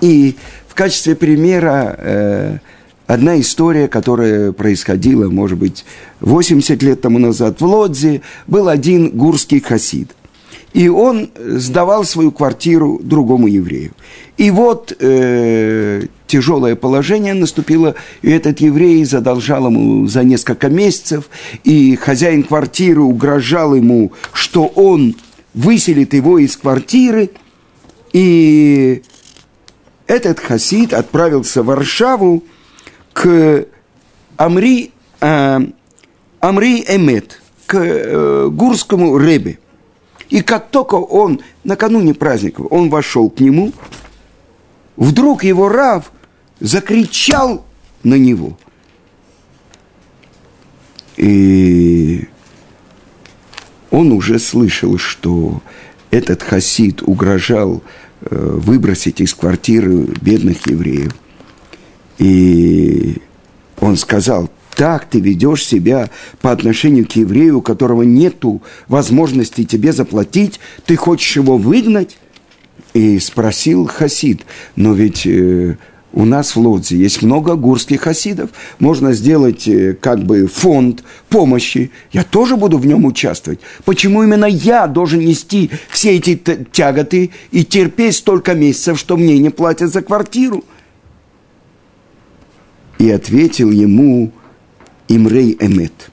И 0.00 0.36
в 0.66 0.74
качестве 0.74 1.14
примера 1.14 1.94
э, 1.98 2.58
одна 3.06 3.40
история, 3.40 3.88
которая 3.88 4.52
происходила, 4.52 5.28
может 5.28 5.58
быть, 5.58 5.84
80 6.20 6.82
лет 6.82 7.00
тому 7.00 7.18
назад 7.18 7.60
в 7.60 7.64
Лодзе, 7.64 8.22
был 8.46 8.68
один 8.68 9.10
гурский 9.10 9.60
хасид. 9.60 10.14
И 10.72 10.88
он 10.88 11.30
сдавал 11.36 12.04
свою 12.04 12.32
квартиру 12.32 13.00
другому 13.00 13.46
еврею. 13.46 13.92
И 14.36 14.50
вот 14.50 14.92
э, 14.98 16.02
тяжелое 16.26 16.74
положение 16.74 17.34
наступило, 17.34 17.94
и 18.22 18.30
этот 18.30 18.60
еврей 18.60 19.04
задолжал 19.04 19.66
ему 19.66 20.08
за 20.08 20.24
несколько 20.24 20.68
месяцев, 20.68 21.28
и 21.62 21.94
хозяин 21.94 22.42
квартиры 22.42 23.02
угрожал 23.02 23.76
ему, 23.76 24.12
что 24.32 24.66
он 24.66 25.14
выселит 25.54 26.12
его 26.12 26.40
из 26.40 26.56
квартиры, 26.56 27.30
и 28.12 29.02
этот 30.08 30.40
хасид 30.40 30.92
отправился 30.92 31.62
в 31.62 31.66
Варшаву, 31.66 32.42
к 33.14 33.66
Амри, 34.36 34.92
э, 35.20 35.60
Амри 36.40 36.84
Эмет, 36.86 37.40
к 37.66 37.76
э, 37.76 38.48
гурскому 38.50 39.16
ребе. 39.16 39.58
И 40.28 40.42
как 40.42 40.70
только 40.70 40.96
он, 40.96 41.40
накануне 41.62 42.12
праздников, 42.12 42.66
он 42.70 42.90
вошел 42.90 43.30
к 43.30 43.40
нему, 43.40 43.72
вдруг 44.96 45.44
его 45.44 45.68
Рав 45.70 46.12
закричал 46.60 47.64
на 48.02 48.16
него. 48.16 48.58
И 51.16 52.28
он 53.90 54.10
уже 54.12 54.40
слышал, 54.40 54.98
что 54.98 55.62
этот 56.10 56.42
хасид 56.42 57.02
угрожал 57.02 57.82
э, 58.20 58.34
выбросить 58.34 59.20
из 59.20 59.32
квартиры 59.34 60.08
бедных 60.20 60.66
евреев. 60.66 61.14
И 62.18 63.16
он 63.80 63.96
сказал, 63.96 64.50
так 64.74 65.06
ты 65.06 65.20
ведешь 65.20 65.64
себя 65.64 66.10
по 66.40 66.50
отношению 66.50 67.06
к 67.06 67.12
еврею, 67.12 67.58
у 67.58 67.62
которого 67.62 68.02
нет 68.02 68.42
возможности 68.88 69.64
тебе 69.64 69.92
заплатить, 69.92 70.60
ты 70.86 70.96
хочешь 70.96 71.36
его 71.36 71.56
выгнать? 71.56 72.18
И 72.92 73.18
спросил 73.18 73.86
Хасид, 73.86 74.42
но 74.76 74.94
ведь 74.94 75.26
э, 75.26 75.76
у 76.12 76.24
нас 76.24 76.54
в 76.54 76.60
Лодзе 76.60 76.96
есть 76.96 77.22
много 77.22 77.56
гурских 77.56 78.02
хасидов, 78.02 78.50
можно 78.78 79.12
сделать 79.12 79.66
э, 79.66 79.96
как 80.00 80.24
бы 80.24 80.46
фонд 80.46 81.02
помощи, 81.28 81.90
я 82.12 82.22
тоже 82.22 82.56
буду 82.56 82.78
в 82.78 82.86
нем 82.86 83.04
участвовать. 83.04 83.58
Почему 83.84 84.22
именно 84.22 84.44
я 84.44 84.86
должен 84.86 85.20
нести 85.20 85.70
все 85.88 86.16
эти 86.16 86.36
тяготы 86.70 87.30
и 87.50 87.64
терпеть 87.64 88.14
столько 88.14 88.54
месяцев, 88.54 88.98
что 88.98 89.16
мне 89.16 89.38
не 89.38 89.50
платят 89.50 89.92
за 89.92 90.02
квартиру? 90.02 90.64
И 92.98 93.10
ответил 93.10 93.70
ему 93.70 94.32
Имрей 95.08 95.56
Эмет. 95.60 96.10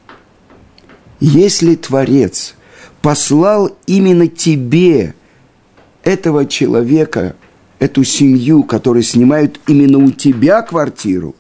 Если 1.19 1.75
Творец 1.75 2.55
послал 3.01 3.77
именно 3.85 4.27
тебе 4.27 5.13
этого 6.03 6.45
человека, 6.45 7.35
эту 7.79 8.03
семью, 8.03 8.63
которые 8.63 9.03
снимают 9.03 9.59
именно 9.67 9.99
у 9.99 10.11
тебя 10.11 10.61
квартиру, 10.61 11.35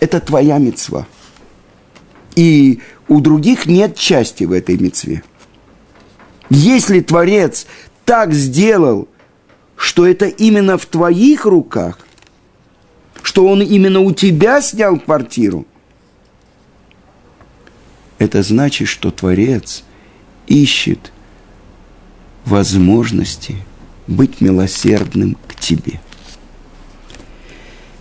это 0.00 0.20
твоя 0.20 0.58
мецва. 0.58 1.06
И 2.36 2.80
у 3.08 3.20
других 3.20 3.66
нет 3.66 3.96
части 3.96 4.44
в 4.44 4.52
этой 4.52 4.76
мецве. 4.76 5.22
Если 6.50 7.00
Творец 7.00 7.66
так 8.04 8.32
сделал, 8.32 9.08
что 9.76 10.06
это 10.06 10.26
именно 10.26 10.78
в 10.78 10.86
твоих 10.86 11.46
руках, 11.46 11.98
что 13.34 13.48
он 13.48 13.62
именно 13.62 13.98
у 13.98 14.12
тебя 14.12 14.62
снял 14.62 14.96
квартиру, 14.96 15.66
это 18.20 18.44
значит, 18.44 18.86
что 18.86 19.10
Творец 19.10 19.82
ищет 20.46 21.10
возможности 22.44 23.56
быть 24.06 24.40
милосердным 24.40 25.36
к 25.48 25.56
тебе. 25.56 26.00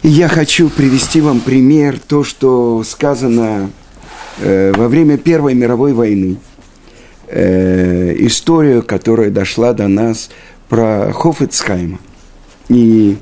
И 0.03 0.09
я 0.09 0.27
хочу 0.27 0.69
привести 0.69 1.19
вам 1.19 1.39
пример, 1.39 1.97
то, 1.97 2.23
что 2.23 2.83
сказано 2.83 3.71
э, 4.37 4.71
во 4.77 4.87
время 4.87 5.17
Первой 5.17 5.55
мировой 5.55 5.93
войны. 5.93 6.37
Э, 7.25 8.13
историю, 8.19 8.83
которая 8.83 9.31
дошла 9.31 9.73
до 9.73 9.87
нас 9.87 10.29
про 10.69 11.11
Хофицхайма. 11.11 11.97
И 12.69 13.17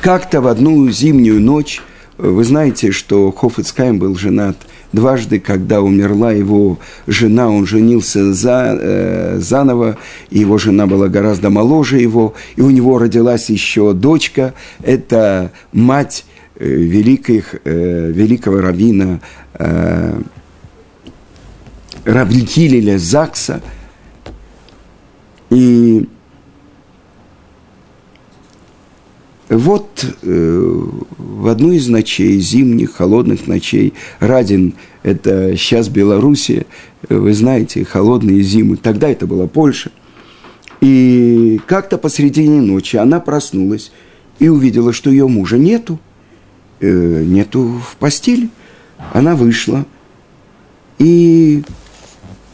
как-то 0.00 0.40
в 0.40 0.46
одну 0.46 0.90
зимнюю 0.90 1.40
ночь, 1.40 1.80
вы 2.18 2.44
знаете, 2.44 2.90
что 2.90 3.30
Хофицкайм 3.30 3.98
был 3.98 4.16
женат 4.16 4.56
дважды, 4.92 5.38
когда 5.38 5.80
умерла 5.80 6.32
его 6.32 6.78
жена, 7.06 7.48
он 7.48 7.66
женился 7.66 8.32
за, 8.32 8.76
э, 8.80 9.38
заново, 9.38 9.98
его 10.30 10.58
жена 10.58 10.86
была 10.86 11.08
гораздо 11.08 11.50
моложе 11.50 11.98
его, 11.98 12.34
и 12.56 12.62
у 12.62 12.70
него 12.70 12.98
родилась 12.98 13.50
еще 13.50 13.92
дочка, 13.92 14.54
это 14.82 15.52
мать 15.72 16.24
э, 16.56 16.66
великих, 16.66 17.54
э, 17.64 18.10
великого 18.12 18.60
раввина 18.60 19.20
э, 19.54 20.20
Равликилеля 22.04 22.98
Закса, 22.98 23.60
и 25.50 26.08
Вот 29.48 30.04
э, 30.22 30.82
в 31.16 31.48
одну 31.48 31.72
из 31.72 31.88
ночей, 31.88 32.38
зимних, 32.38 32.94
холодных 32.96 33.46
ночей, 33.46 33.94
Радин, 34.20 34.74
это 35.02 35.56
сейчас 35.56 35.88
Белоруссия, 35.88 36.66
вы 37.08 37.32
знаете, 37.32 37.84
холодные 37.84 38.42
зимы, 38.42 38.76
тогда 38.76 39.08
это 39.08 39.26
была 39.26 39.46
Польша. 39.46 39.90
И 40.80 41.60
как-то 41.66 41.96
посредине 41.96 42.60
ночи 42.60 42.96
она 42.96 43.20
проснулась 43.20 43.90
и 44.38 44.48
увидела, 44.48 44.92
что 44.92 45.10
ее 45.10 45.26
мужа 45.26 45.56
нету, 45.56 45.98
э, 46.80 47.24
нету 47.24 47.80
в 47.90 47.96
постели. 47.96 48.50
Она 49.12 49.34
вышла 49.34 49.86
и 50.98 51.62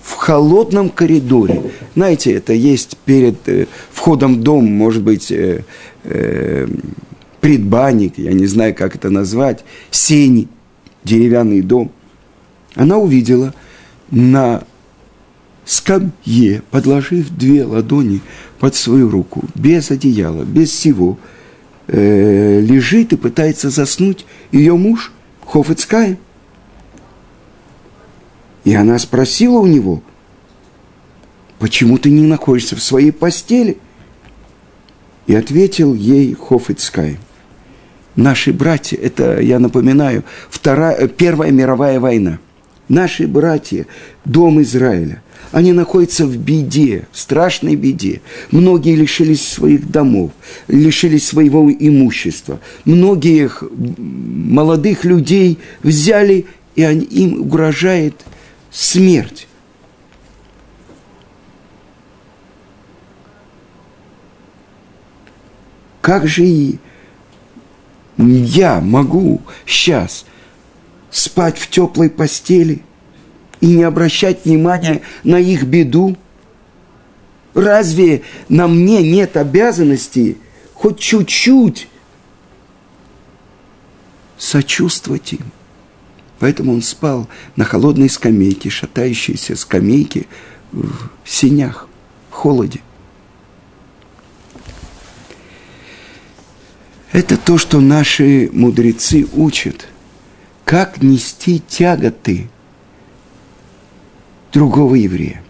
в 0.02 0.14
холодном 0.14 0.90
коридоре. 0.90 1.72
Знаете, 1.94 2.33
это 2.35 2.52
есть 2.52 2.96
перед 3.04 3.48
э, 3.48 3.66
входом 3.90 4.37
в 4.37 4.40
дом, 4.42 4.64
может 4.64 5.02
быть, 5.02 5.33
э, 5.33 5.64
э, 6.05 6.67
предбанник, 7.40 8.19
я 8.19 8.33
не 8.33 8.47
знаю, 8.47 8.75
как 8.75 8.95
это 8.95 9.11
назвать, 9.11 9.64
сени, 9.90 10.49
деревянный 11.03 11.61
дом. 11.61 11.90
Она 12.75 12.99
увидела 12.99 13.55
на 14.11 14.62
скамье, 15.64 16.62
подложив 16.71 17.31
две 17.31 17.64
ладони 17.64 18.21
под 18.59 18.75
свою 18.75 19.11
руку, 19.11 19.45
без 19.55 19.90
одеяла, 19.90 20.45
без 20.45 20.71
всего, 20.71 21.19
э, 21.87 22.61
лежит 22.61 23.12
и 23.12 23.17
пытается 23.17 23.71
заснуть 23.71 24.27
ее 24.53 24.77
муж 24.77 25.12
Хофицкаем. 25.45 26.19
И 28.64 28.75
она 28.75 28.99
спросила 28.99 29.59
у 29.59 29.67
него, 29.67 30.03
почему 31.59 31.99
ты 31.99 32.11
не 32.11 32.27
находишься 32.27 32.77
в 32.77 32.83
своей 32.83 33.12
постели? 33.12 33.79
И 35.27 35.35
ответил 35.35 35.95
ей 35.95 36.35
Хофицкай, 36.35 37.19
наши 38.17 38.53
братья, 38.53 38.97
это, 38.97 39.41
я 39.41 39.59
напоминаю, 39.59 40.25
вторая, 40.51 41.09
Первая 41.09 41.51
мировая 41.51 41.99
война. 41.99 42.39
Наши 42.89 43.27
братья, 43.27 43.87
дом 44.27 44.61
Израиля, 44.61 45.23
они 45.53 45.73
находятся 45.73 46.27
в 46.27 46.37
беде, 46.37 47.07
в 47.13 47.19
страшной 47.19 47.77
беде. 47.77 48.21
Многие 48.51 48.95
лишились 48.97 49.47
своих 49.47 49.91
домов, 49.91 50.33
лишились 50.69 51.27
своего 51.27 51.71
имущества. 51.71 52.61
Многих 52.85 53.63
молодых 53.71 55.05
людей 55.05 55.59
взяли, 55.83 56.47
и 56.75 56.83
им 56.83 57.41
угрожает 57.41 58.15
смерть. 58.71 59.47
Как 66.05 66.29
же 66.29 66.77
я 68.19 68.81
могу 68.83 69.40
сейчас 69.64 70.27
спать 71.11 71.57
в 71.57 71.71
теплой 71.71 72.11
постели 72.11 72.83
и 73.62 73.69
не 73.69 73.85
обращать 73.85 74.45
внимания 74.45 75.01
на 75.23 75.37
их 75.37 75.64
беду? 75.64 76.19
Разве 77.55 78.21
на 78.51 78.69
мне 78.69 79.03
нет 79.03 79.38
обязанности 79.38 80.37
хоть 80.75 80.99
чуть-чуть 80.99 81.88
сочувствовать 84.37 85.33
им? 85.33 85.53
Поэтому 86.38 86.75
он 86.75 86.83
спал 86.83 87.29
на 87.57 87.64
холодной 87.64 88.11
скамейке, 88.11 88.69
шатающейся 88.69 89.57
скамейке 89.57 90.27
в 90.71 91.09
синях, 91.25 91.88
в 92.29 92.35
холоде. 92.35 92.83
Это 97.14 97.37
то, 97.37 97.59
что 97.59 97.81
наши 97.81 98.50
мудрецы 98.53 99.24
учат. 99.35 99.87
Как 100.64 101.00
нести 101.00 101.62
тяготы 101.68 102.48
другого 104.53 104.96
еврея. 104.96 105.40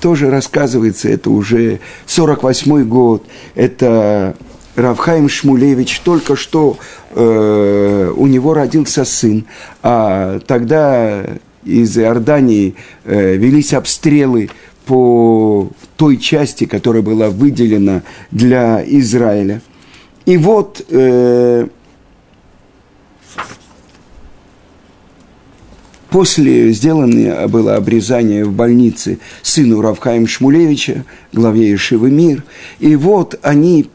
Тоже 0.00 0.28
рассказывается, 0.28 1.08
это 1.08 1.30
уже 1.30 1.78
48 2.06 2.82
год, 2.88 3.24
это 3.54 4.36
Равхаим 4.74 5.28
Шмулевич 5.28 6.00
только 6.00 6.34
что 6.34 6.78
э, 7.10 8.12
у 8.16 8.26
него 8.26 8.52
родился 8.52 9.04
сын, 9.04 9.46
а 9.84 10.40
тогда 10.40 11.24
из 11.64 11.96
Иордании 11.96 12.74
э, 13.04 13.36
велись 13.36 13.72
обстрелы 13.72 14.50
по 14.84 15.70
той 15.96 16.16
части, 16.16 16.64
которая 16.64 17.02
была 17.02 17.30
выделена 17.30 18.02
для 18.32 18.82
Израиля. 18.84 19.62
И 20.26 20.36
вот 20.38 20.84
э, 20.88 21.66
после 26.08 26.72
сделано 26.72 27.46
было 27.48 27.76
обрезание 27.76 28.44
в 28.44 28.52
больнице 28.52 29.18
сыну 29.42 29.82
Равхаим 29.82 30.26
Шмулевича, 30.26 31.04
главе 31.32 31.74
Ишивы 31.74 32.10
Мир, 32.10 32.42
и 32.78 32.96
вот 32.96 33.38
они 33.42 33.90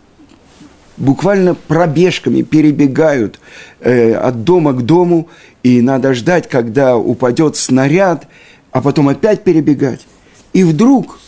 буквально 0.97 1.55
пробежками 1.55 2.43
перебегают 2.43 3.39
э, 3.79 4.13
от 4.13 4.43
дома 4.43 4.73
к 4.73 4.83
дому, 4.83 5.29
и 5.63 5.81
надо 5.81 6.13
ждать, 6.13 6.47
когда 6.47 6.95
упадет 6.95 7.55
снаряд, 7.55 8.27
а 8.71 8.81
потом 8.81 9.07
опять 9.07 9.43
перебегать. 9.43 10.05
И 10.53 10.63
вдруг 10.63 11.19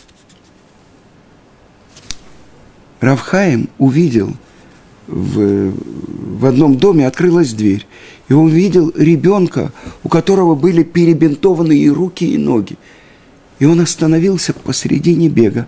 Равхаим 3.00 3.68
увидел 3.78 4.36
в, 5.06 5.72
в 6.38 6.46
одном 6.46 6.76
доме, 6.76 7.06
открылась 7.06 7.52
дверь, 7.52 7.86
и 8.28 8.32
он 8.32 8.48
видел 8.48 8.92
ребенка, 8.96 9.72
у 10.02 10.08
которого 10.08 10.54
были 10.54 10.82
перебинтованы 10.82 11.76
и 11.76 11.90
руки, 11.90 12.24
и 12.34 12.38
ноги. 12.38 12.76
И 13.58 13.64
он 13.64 13.80
остановился 13.80 14.52
посредине 14.52 15.28
бега 15.28 15.66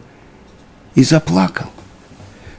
и 0.95 1.05
заплакал– 1.05 1.71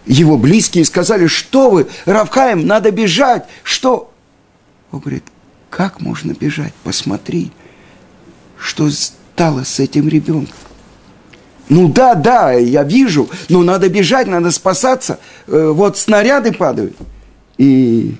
его 0.05 0.37
близкие 0.37 0.85
сказали, 0.85 1.27
что 1.27 1.69
вы, 1.69 1.87
Равхаем, 2.05 2.67
надо 2.67 2.91
бежать, 2.91 3.45
что? 3.63 4.13
Он 4.91 4.99
говорит, 4.99 5.23
как 5.69 5.99
можно 5.99 6.33
бежать? 6.33 6.73
Посмотри, 6.83 7.51
что 8.57 8.89
стало 8.91 9.63
с 9.63 9.79
этим 9.79 10.07
ребенком. 10.07 10.55
Ну 11.69 11.87
да, 11.89 12.15
да, 12.15 12.51
я 12.53 12.83
вижу, 12.83 13.29
но 13.49 13.63
надо 13.63 13.89
бежать, 13.89 14.27
надо 14.27 14.51
спасаться. 14.51 15.19
Э, 15.47 15.71
вот 15.73 15.97
снаряды 15.97 16.51
падают. 16.51 16.95
И 17.57 18.15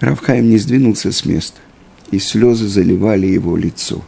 Равхаем 0.00 0.50
не 0.50 0.58
сдвинулся 0.58 1.12
с 1.12 1.24
места, 1.24 1.60
и 2.10 2.18
слезы 2.18 2.68
заливали 2.68 3.26
его 3.26 3.56
лицо. 3.56 4.02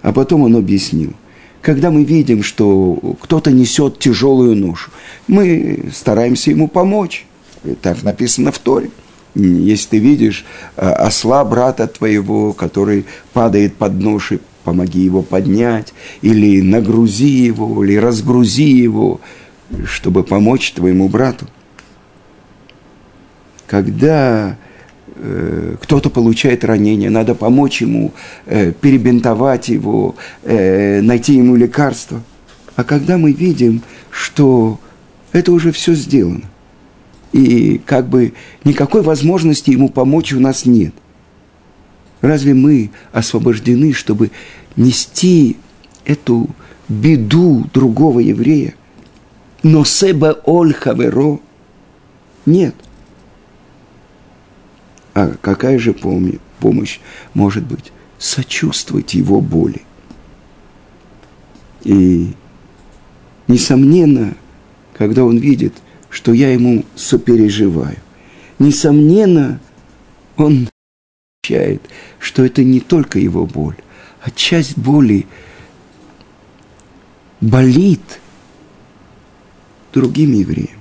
А 0.00 0.12
потом 0.12 0.42
он 0.42 0.56
объяснил 0.56 1.14
когда 1.62 1.90
мы 1.90 2.02
видим, 2.02 2.42
что 2.42 3.16
кто-то 3.20 3.50
несет 3.50 3.98
тяжелую 3.98 4.56
ношу, 4.56 4.90
мы 5.28 5.84
стараемся 5.94 6.50
ему 6.50 6.68
помочь. 6.68 7.24
Так 7.80 8.02
написано 8.02 8.50
в 8.50 8.58
Торе. 8.58 8.90
Если 9.34 9.90
ты 9.90 9.98
видишь 9.98 10.44
э, 10.76 10.86
осла 10.86 11.42
брата 11.44 11.86
твоего, 11.86 12.52
который 12.52 13.06
падает 13.32 13.76
под 13.76 13.94
ношей, 13.94 14.40
помоги 14.64 15.00
его 15.00 15.22
поднять, 15.22 15.92
или 16.20 16.60
нагрузи 16.60 17.46
его, 17.46 17.84
или 17.84 17.96
разгрузи 17.96 18.70
его, 18.70 19.20
чтобы 19.84 20.24
помочь 20.24 20.72
твоему 20.72 21.08
брату. 21.08 21.46
Когда 23.66 24.58
Э, 25.24 25.76
кто-то 25.80 26.10
получает 26.10 26.64
ранение, 26.64 27.08
надо 27.08 27.36
помочь 27.36 27.80
ему, 27.80 28.12
э, 28.46 28.72
перебинтовать 28.72 29.68
его, 29.68 30.16
э, 30.42 31.00
найти 31.00 31.34
ему 31.34 31.54
лекарство. 31.54 32.22
А 32.74 32.82
когда 32.82 33.18
мы 33.18 33.32
видим, 33.32 33.82
что 34.10 34.80
это 35.32 35.52
уже 35.52 35.70
все 35.70 35.94
сделано, 35.94 36.42
и 37.32 37.80
как 37.86 38.08
бы 38.08 38.32
никакой 38.64 39.02
возможности 39.02 39.70
ему 39.70 39.90
помочь 39.90 40.32
у 40.32 40.40
нас 40.40 40.66
нет, 40.66 40.92
разве 42.22 42.54
мы 42.54 42.90
освобождены, 43.12 43.92
чтобы 43.92 44.30
нести 44.76 45.58
эту 46.06 46.48
беду 46.88 47.68
другого 47.74 48.20
еврея? 48.20 48.74
Но 49.62 49.84
себе 49.84 50.34
оль 50.44 50.72
хаверо? 50.72 51.40
Нет– 52.46 52.74
а 55.14 55.34
какая 55.40 55.78
же 55.78 55.92
помощь 55.92 57.00
может 57.34 57.64
быть? 57.64 57.92
Сочувствовать 58.18 59.14
его 59.14 59.40
боли. 59.40 59.82
И, 61.82 62.32
несомненно, 63.48 64.34
когда 64.94 65.24
он 65.24 65.38
видит, 65.38 65.74
что 66.08 66.32
я 66.32 66.52
ему 66.52 66.84
сопереживаю, 66.94 67.96
несомненно, 68.58 69.60
он 70.36 70.68
ощущает, 71.44 71.82
что 72.20 72.44
это 72.44 72.62
не 72.62 72.78
только 72.78 73.18
его 73.18 73.46
боль, 73.46 73.74
а 74.20 74.30
часть 74.30 74.78
боли 74.78 75.26
болит 77.40 78.20
другим 79.92 80.34
евреям. 80.34 80.78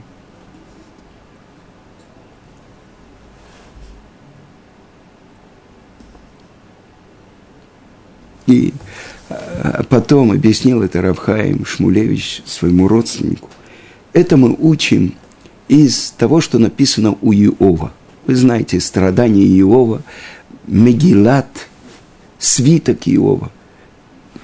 И 8.46 8.76
а, 9.30 9.84
потом 9.90 10.32
объяснил 10.32 10.84
это 10.84 11.02
Равхаим 11.02 11.66
Шмулевич 11.66 12.44
своему 12.46 12.88
родственнику. 12.88 13.50
Это 14.14 14.38
мы 14.38 14.56
учим 14.60 15.16
из 15.68 16.12
того, 16.12 16.40
что 16.40 16.60
написано 16.60 17.18
у 17.20 17.34
Иова. 17.34 17.92
Вы 18.28 18.36
знаете, 18.36 18.80
страдания 18.80 19.48
Иова 19.60 20.04
Мегилат, 20.72 21.68
свиток 22.40 23.06
Иова. 23.06 23.52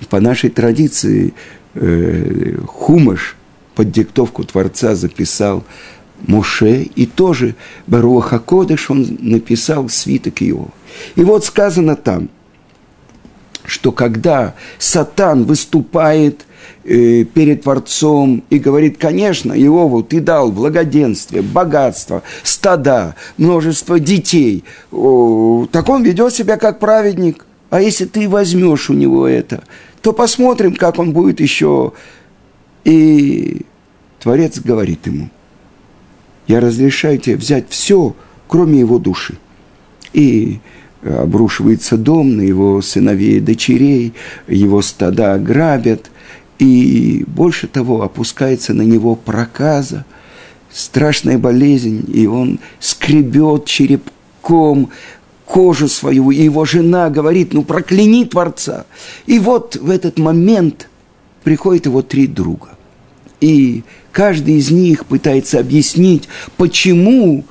По 0.09 0.19
нашей 0.19 0.49
традиции 0.49 1.33
э, 1.73 2.57
Хумаш 2.67 3.37
под 3.75 3.91
диктовку 3.91 4.43
Творца 4.43 4.93
записал 4.95 5.63
Моше, 6.27 6.81
и 6.81 7.05
тоже 7.05 7.55
Баруаха 7.87 8.39
Кодыш 8.39 8.91
он 8.91 9.17
написал 9.21 9.87
свиток 9.87 10.41
Иова. 10.41 10.69
И 11.15 11.21
вот 11.21 11.45
сказано 11.45 11.95
там, 11.95 12.27
что 13.63 13.93
когда 13.93 14.53
Сатан 14.79 15.45
выступает 15.45 16.45
э, 16.84 17.24
перед 17.24 17.63
Творцом 17.63 18.43
и 18.50 18.60
говорит, 18.60 18.98
конечно, 18.98 19.54
Иову, 19.54 20.04
ты 20.04 20.20
дал 20.20 20.52
благоденствие, 20.52 21.41
богатство, 21.41 22.24
стада, 22.43 23.15
множество 23.38 24.00
детей, 24.00 24.63
о, 24.91 25.67
так 25.72 25.89
он 25.89 26.04
ведет 26.04 26.34
себя 26.34 26.58
как 26.58 26.80
праведник. 26.80 27.46
А 27.70 27.82
если 27.82 28.06
ты 28.06 28.30
возьмешь 28.30 28.89
у 28.89 28.93
него 28.93 29.28
это, 29.28 29.63
то 30.02 30.13
посмотрим, 30.13 30.76
как 30.76 31.00
он 31.00 31.12
будет 31.12 31.41
еще. 31.41 31.91
И 32.86 33.65
Творец 34.20 34.60
говорит 34.60 35.06
ему, 35.08 35.30
я 36.48 36.62
разрешаю 36.62 37.17
тебе 37.17 37.36
взять 37.36 37.65
все, 37.70 38.15
кроме 38.48 38.80
его 38.80 39.00
души. 39.00 39.38
И 40.13 40.60
обрушивается 41.04 41.98
дом 41.98 42.38
на 42.38 42.41
его 42.41 42.82
сыновей 42.82 43.38
и 43.38 43.41
дочерей, 43.41 44.13
его 44.48 44.82
стада 44.82 45.38
грабят, 45.38 46.10
и 46.60 47.24
больше 47.28 47.67
того, 47.67 48.02
опускается 48.02 48.74
на 48.74 48.82
него 48.82 49.15
проказа, 49.15 50.06
страшная 50.72 51.38
болезнь, 51.38 52.06
и 52.13 52.28
он 52.28 52.60
скребет 52.80 53.65
черепком 53.65 54.89
кожу 55.46 55.88
свою, 55.88 56.32
и 56.32 56.43
его 56.43 56.65
жена 56.65 57.10
говорит, 57.10 57.54
ну 57.54 57.63
прокляни 57.63 58.26
Творца. 58.26 58.86
И 59.26 59.39
вот 59.39 59.76
в 59.78 59.89
этот 59.89 60.20
момент 60.20 60.89
приходят 61.43 61.86
его 61.86 62.02
три 62.02 62.28
друга. 62.28 62.70
И 63.39 63.84
каждый 64.12 64.56
из 64.56 64.72
них 64.72 65.06
пытается 65.06 65.60
объяснить, 65.60 66.28
почему 66.58 67.46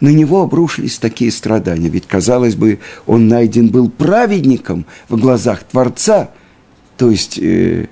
на 0.00 0.08
него 0.08 0.42
обрушились 0.42 0.98
такие 0.98 1.30
страдания. 1.30 1.88
Ведь, 1.88 2.06
казалось 2.06 2.56
бы, 2.56 2.80
он 3.06 3.28
найден 3.28 3.68
был 3.68 3.88
праведником 3.88 4.84
в 5.08 5.16
глазах 5.16 5.62
Творца. 5.62 6.30
То 6.96 7.10
есть, 7.10 7.38
э, 7.38 7.86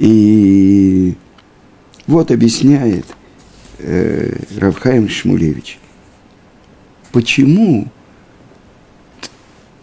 и 0.00 1.14
вот 2.06 2.30
объясняет 2.30 3.04
э, 3.78 4.34
Равхаим 4.58 5.10
Шмулевич, 5.10 5.78
почему 7.12 7.86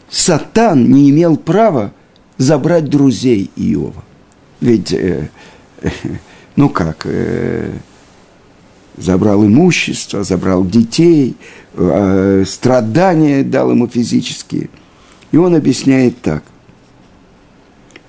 Сатан 0.10 0.90
не 0.92 1.12
имел 1.12 1.38
права 1.38 1.94
забрать 2.38 2.90
друзей 2.90 3.52
Иова. 3.56 4.04
Ведь, 4.60 4.92
э, 4.92 5.30
э, 5.84 5.90
ну 6.56 6.70
как, 6.70 7.04
э, 7.06 7.74
забрал 8.98 9.46
имущество, 9.46 10.24
забрал 10.24 10.66
детей, 10.66 11.36
э, 11.76 12.44
страдания 12.48 13.44
дал 13.44 13.70
ему 13.70 13.88
физические. 13.88 14.72
И 15.32 15.38
он 15.38 15.54
объясняет 15.54 16.20
так. 16.24 16.44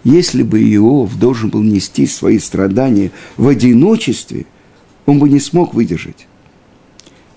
Если 0.08 0.42
бы 0.42 0.58
Иов 0.74 1.18
должен 1.18 1.50
был 1.50 1.62
нести 1.62 2.06
свои 2.06 2.38
страдания 2.38 3.10
в 3.36 3.46
одиночестве, 3.46 4.46
он 5.04 5.18
бы 5.18 5.28
не 5.28 5.38
смог 5.38 5.74
выдержать. 5.74 6.26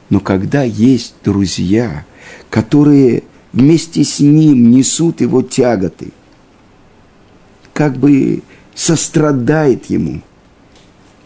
Но 0.10 0.22
когда 0.22 0.64
есть 0.64 1.16
друзья, 1.22 2.06
которые 2.50 3.24
вместе 3.52 4.06
с 4.06 4.22
ним 4.22 4.72
несут 4.72 5.20
его 5.20 5.42
тяготы, 5.42 6.14
как 7.74 7.98
бы 7.98 8.42
сострадает 8.74 9.88
ему– 9.88 10.22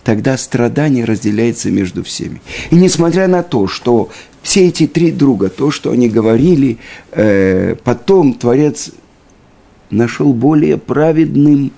тогда 0.05 0.37
страдание 0.37 1.03
разделяется 1.03 1.71
между 1.71 2.03
всеми. 2.03 2.39
И 2.69 2.75
несмотря 2.75 3.27
на 3.27 3.41
то, 3.41 3.67
что 3.67 4.09
все 4.43 4.67
эти 4.67 4.85
три 4.85 5.11
друга, 5.11 5.49
то, 5.49 5.71
что 5.71 5.89
они 5.89 6.07
говорили, 6.07 6.77
э, 7.11 7.75
потом 7.83 8.35
Творец 8.35 8.91
нашел 9.89 10.33
более 10.33 10.77
праведным 10.77 11.71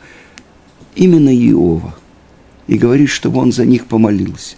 именно 0.95 1.35
Иова. 1.35 1.95
И 2.67 2.77
говорит, 2.77 3.09
чтобы 3.09 3.39
он 3.39 3.51
за 3.51 3.65
них 3.65 3.85
помолился. 3.85 4.55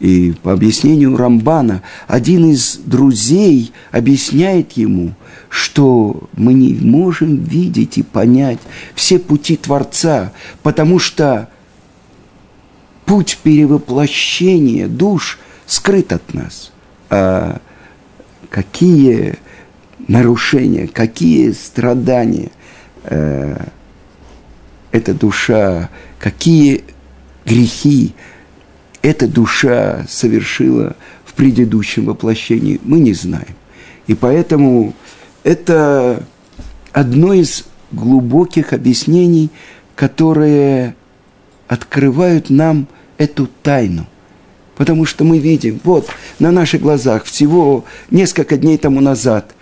И 0.00 0.34
по 0.42 0.52
объяснению 0.52 1.16
Рамбана, 1.16 1.82
один 2.06 2.50
из 2.50 2.76
друзей 2.84 3.72
объясняет 3.90 4.72
ему, 4.72 5.14
что 5.48 6.28
мы 6.36 6.52
не 6.52 6.74
можем 6.74 7.36
видеть 7.36 7.98
и 7.98 8.02
понять 8.02 8.58
все 8.94 9.18
пути 9.18 9.56
Творца, 9.56 10.32
потому 10.62 10.98
что 10.98 11.48
путь 13.06 13.38
перевоплощения 13.42 14.88
душ 14.88 15.38
скрыт 15.66 16.12
от 16.12 16.34
нас. 16.34 16.72
А 17.10 17.60
какие 18.50 19.36
нарушения, 20.08 20.88
какие 20.88 21.52
страдания 21.52 22.50
э, 23.04 23.56
эта 24.92 25.14
душа, 25.14 25.90
какие 26.18 26.84
грехи 27.44 28.14
эта 29.04 29.28
душа 29.28 30.06
совершила 30.08 30.96
в 31.26 31.34
предыдущем 31.34 32.06
воплощении, 32.06 32.80
мы 32.82 33.00
не 33.00 33.12
знаем. 33.12 33.54
И 34.06 34.14
поэтому 34.14 34.94
это 35.42 36.24
одно 36.92 37.34
из 37.34 37.64
глубоких 37.92 38.72
объяснений, 38.72 39.50
которые 39.94 40.94
открывают 41.68 42.48
нам 42.48 42.88
эту 43.18 43.46
тайну. 43.62 44.06
Потому 44.74 45.04
что 45.04 45.24
мы 45.24 45.38
видим, 45.38 45.80
вот 45.84 46.08
на 46.38 46.50
наших 46.50 46.80
глазах 46.80 47.24
всего 47.24 47.84
несколько 48.10 48.56
дней 48.56 48.78
тому 48.78 49.00
назад 49.00 49.54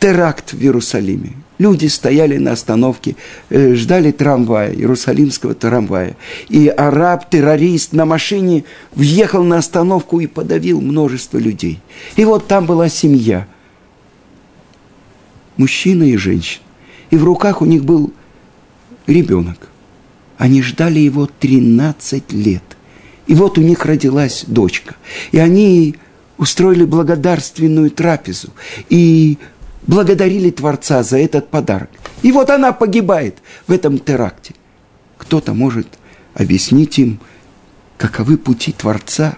теракт 0.00 0.54
в 0.54 0.60
Иерусалиме. 0.60 1.34
Люди 1.58 1.86
стояли 1.86 2.38
на 2.38 2.52
остановке, 2.52 3.16
э, 3.50 3.74
ждали 3.74 4.12
трамвая, 4.12 4.72
иерусалимского 4.72 5.54
трамвая. 5.54 6.16
И 6.48 6.68
араб-террорист 6.68 7.92
на 7.92 8.04
машине 8.04 8.64
въехал 8.94 9.42
на 9.42 9.58
остановку 9.58 10.20
и 10.20 10.28
подавил 10.28 10.80
множество 10.80 11.36
людей. 11.36 11.80
И 12.14 12.24
вот 12.24 12.46
там 12.46 12.66
была 12.66 12.88
семья. 12.88 13.48
Мужчина 15.56 16.04
и 16.04 16.16
женщина. 16.16 16.62
И 17.10 17.16
в 17.16 17.24
руках 17.24 17.60
у 17.60 17.64
них 17.64 17.84
был 17.84 18.12
ребенок. 19.08 19.68
Они 20.36 20.62
ждали 20.62 21.00
его 21.00 21.26
13 21.26 22.32
лет. 22.32 22.62
И 23.26 23.34
вот 23.34 23.58
у 23.58 23.62
них 23.62 23.84
родилась 23.84 24.44
дочка. 24.46 24.94
И 25.32 25.38
они 25.38 25.96
устроили 26.38 26.84
благодарственную 26.84 27.90
трапезу. 27.90 28.50
И 28.88 29.38
благодарили 29.88 30.50
Творца 30.50 31.02
за 31.02 31.18
этот 31.18 31.48
подарок. 31.48 31.90
И 32.22 32.30
вот 32.30 32.50
она 32.50 32.72
погибает 32.72 33.38
в 33.66 33.72
этом 33.72 33.98
теракте. 33.98 34.54
Кто-то 35.16 35.54
может 35.54 35.88
объяснить 36.34 36.98
им, 37.00 37.18
каковы 37.96 38.36
пути 38.36 38.70
Творца. 38.70 39.36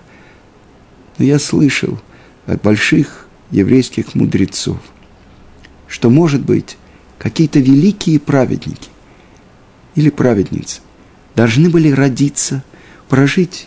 Но 1.17 1.25
я 1.25 1.39
слышал 1.39 1.99
от 2.47 2.61
больших 2.61 3.29
еврейских 3.51 4.15
мудрецов, 4.15 4.79
что, 5.87 6.11
может 6.11 6.43
быть, 6.43 6.77
какие-то 7.19 7.61
великие 7.61 8.19
праведники 8.19 8.91
или 9.95 10.11
праведницы 10.11 10.81
должны 11.37 11.71
были 11.71 11.91
родиться, 11.91 12.65
прожить 13.09 13.67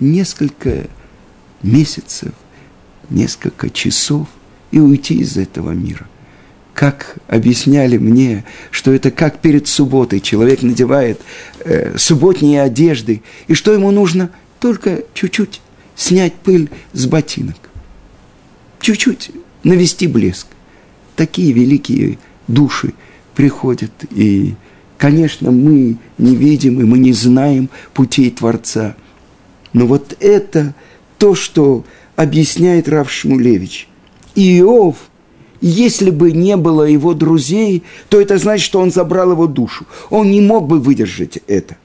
несколько 0.00 0.88
месяцев, 1.62 2.32
несколько 3.10 3.70
часов 3.70 4.28
и 4.70 4.78
уйти 4.78 5.14
из 5.14 5.36
этого 5.36 5.72
мира. 5.72 6.06
Как 6.74 7.16
объясняли 7.26 7.98
мне, 7.98 8.44
что 8.70 8.92
это 8.92 9.10
как 9.10 9.40
перед 9.40 9.68
субботой 9.68 10.20
человек 10.20 10.62
надевает 10.62 11.20
э, 11.64 11.96
субботние 11.98 12.62
одежды, 12.62 13.22
и 13.48 13.54
что 13.54 13.72
ему 13.72 13.90
нужно 13.90 14.30
только 14.60 15.04
чуть-чуть 15.14 15.60
снять 15.96 16.34
пыль 16.34 16.70
с 16.92 17.06
ботинок, 17.06 17.56
чуть-чуть 18.80 19.30
навести 19.62 20.06
блеск. 20.06 20.46
Такие 21.16 21.52
великие 21.52 22.18
души 22.48 22.94
приходят 23.34 23.92
и 24.10 24.54
Конечно, 25.00 25.50
мы 25.50 25.96
не 26.18 26.36
видим 26.36 26.78
и 26.78 26.84
мы 26.84 26.98
не 26.98 27.14
знаем 27.14 27.70
путей 27.94 28.30
Творца. 28.30 28.96
Но 29.72 29.86
вот 29.86 30.14
это 30.20 30.74
то, 31.16 31.34
что 31.34 31.86
объясняет 32.16 32.86
Рав 32.86 33.10
Шмулевич. 33.10 33.88
Иов 34.34 35.10
если 35.60 36.10
бы 36.10 36.32
не 36.32 36.56
было 36.56 36.84
его 36.84 37.14
друзей, 37.14 37.84
то 38.08 38.20
это 38.20 38.38
значит, 38.38 38.64
что 38.64 38.80
он 38.80 38.90
забрал 38.90 39.32
его 39.32 39.46
душу. 39.46 39.86
Он 40.08 40.30
не 40.30 40.40
мог 40.40 40.66
бы 40.66 40.80
выдержать 40.80 41.38
это. 41.46 41.76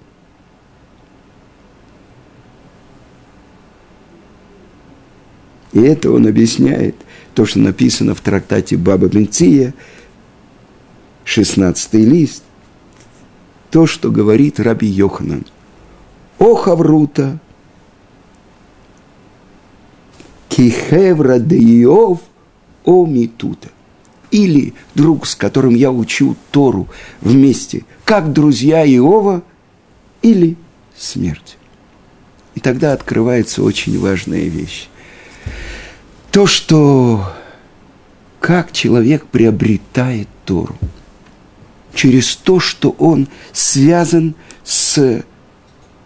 И 5.74 5.82
это 5.82 6.10
он 6.12 6.26
объясняет, 6.26 6.96
то, 7.34 7.46
что 7.46 7.60
написано 7.60 8.16
в 8.16 8.22
трактате 8.22 8.78
Баба 8.78 9.08
Бенция, 9.08 9.74
16 11.26 11.94
лист, 11.96 12.44
то, 13.72 13.86
что 13.86 14.10
говорит 14.10 14.62
Раби 14.62 14.88
Йоханан. 14.88 15.44
О 16.40 16.56
Хаврута, 16.56 17.40
кихевра 20.48 21.40
де 21.40 21.58
Иов– 21.58 22.22
о 22.86 23.06
Митута. 23.06 23.70
Или 24.32 24.74
друг, 24.96 25.28
с 25.28 25.36
которым 25.36 25.76
я 25.76 25.92
учу 25.92 26.36
Тору 26.52 26.88
вместе, 27.22 27.86
как 28.04 28.34
друзья 28.34 28.86
Иова, 28.86 29.44
или 30.22 30.56
смерть. 30.98 31.58
И 32.56 32.60
тогда 32.60 32.94
открывается 32.94 33.64
очень 33.64 34.00
важная 34.00 34.46
вещь. 34.46 34.88
То, 36.32 36.48
что 36.48 37.24
как 38.46 38.72
человек 38.72 39.26
приобретает 39.26 40.28
Тору. 40.46 40.78
Через 41.96 42.36
то, 42.36 42.60
что 42.60 42.92
он 42.92 43.28
связан 43.54 44.36
с 44.64 45.24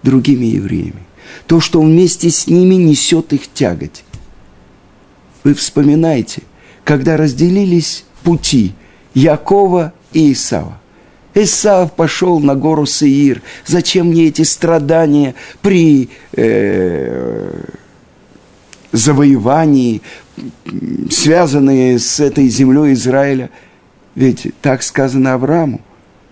другими 0.04 0.46
евреями. 0.46 1.04
То, 1.48 1.60
что 1.60 1.82
он 1.82 1.92
вместе 1.92 2.30
с 2.30 2.48
ними 2.48 2.76
несет 2.76 3.34
их 3.34 3.52
тяготь. 3.52 4.06
Вы 5.44 5.54
вспоминаете, 5.54 6.44
когда 6.90 7.18
разделились 7.18 8.04
пути 8.24 8.74
Якова 9.14 9.94
и 10.12 10.34
Исава. 10.34 10.80
Исав 11.36 11.92
пошел 11.92 12.40
на 12.40 12.56
гору 12.56 12.88
Сеир. 12.88 13.44
Зачем 13.68 14.08
мне 14.08 14.26
эти 14.26 14.42
страдания 14.42 15.36
при 15.62 16.10
э, 16.32 17.62
завоевании, 18.92 20.02
связанные 21.12 22.00
с 22.00 22.20
этой 22.20 22.50
землей 22.50 22.94
Израиля? 22.94 23.52
Ведь 24.16 24.48
так 24.64 24.82
сказано 24.82 25.36
Аврааму. 25.36 25.82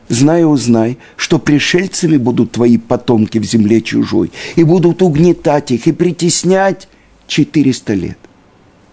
Знай, 0.09 0.43
узнай, 0.43 0.97
что 1.17 1.37
пришельцами 1.37 2.17
будут 2.17 2.53
твои 2.53 2.79
потомки 2.79 3.37
в 3.37 3.43
земле 3.43 3.79
чужой, 3.79 4.31
и 4.55 4.63
будут 4.63 5.03
угнетать 5.03 5.69
их 5.69 5.85
и 5.85 5.91
притеснять 5.91 6.87
400 7.27 7.93
лет. 7.93 8.17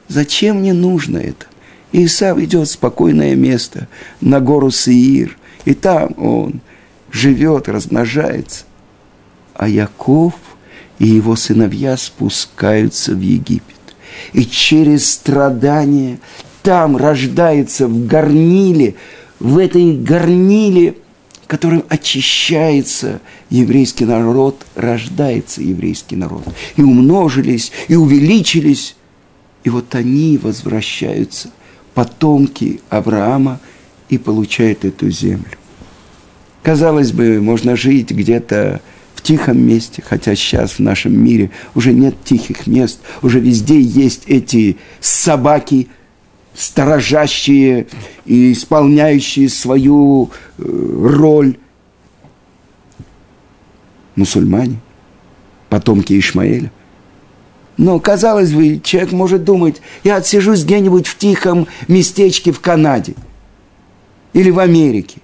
Зачем 0.09 0.59
мне 0.59 0.75
нужно 0.75 1.17
это? 1.17 1.47
Исав 1.97 2.41
идет 2.41 2.67
в 2.67 2.73
спокойное 2.73 3.37
место, 3.37 3.87
на 4.21 4.41
гору 4.41 4.73
Сеир, 4.73 5.39
и 5.65 5.75
там 5.75 6.13
он 6.19 6.61
живет, 7.13 7.69
размножается. 7.69 8.65
А 9.55 9.69
Яков 9.69 10.35
и 10.99 11.07
его 11.07 11.37
сыновья 11.37 11.97
спускаются 11.97 13.15
в 13.15 13.21
Египет. 13.21 13.63
И 14.33 14.45
через 14.45 15.09
страдания 15.09 16.19
там 16.65 16.97
рождается 16.97 17.87
в 17.87 18.09
горниле, 18.09 18.97
в 19.39 19.57
этой 19.57 19.97
горниле, 19.97 20.97
которым 21.47 21.85
очищается 21.89 23.21
еврейский 23.51 24.05
народ, 24.05 24.67
рождается 24.75 25.63
еврейский 25.63 26.17
народ. 26.17 26.43
И 26.75 26.83
умножились, 26.83 27.71
и 27.87 27.95
увеличились. 27.95 28.97
И 29.63 29.71
вот 29.71 29.95
они 29.95 30.39
возвращаются– 30.43 31.51
потомки 31.95 32.81
Авраама 32.91 33.61
и 34.09 34.19
получают 34.19 34.85
эту 34.85 35.11
землю. 35.11 35.57
Казалось 36.63 37.13
бы, 37.13 37.41
можно 37.41 37.77
жить 37.77 38.11
где-то 38.11 38.81
в 39.15 39.23
тихом 39.23 39.59
месте, 39.59 40.03
хотя 40.05 40.35
сейчас 40.35 40.73
в 40.73 40.79
нашем 40.81 41.17
мире 41.17 41.51
уже 41.75 41.93
нет 41.93 42.17
тихих 42.25 42.67
мест, 42.67 43.01
уже 43.23 43.41
везде 43.41 43.81
есть 43.81 44.25
эти 44.27 44.77
собаки, 45.01 45.89
сторожащие 46.55 47.87
и 48.25 48.53
исполняющие 48.53 49.49
свою 49.49 50.31
э, 50.59 50.63
роль. 50.63 51.57
Мусульмане, 54.17 54.79
потомки 55.69 56.19
Ишмаэля– 56.19 56.71
но, 57.77 57.99
казалось 57.99 58.53
бы, 58.53 58.81
человек 58.83 59.13
может 59.13 59.45
думать, 59.45 59.81
я 60.05 60.17
отсижусь 60.17 60.65
где-нибудь 60.65 61.07
в 61.07 61.19
тихом 61.19 61.67
местечке 61.89 62.53
в 62.53 62.61
Канаде 62.61 63.15
или 64.33 64.51
в 64.51 64.59
Америке. 64.59 65.19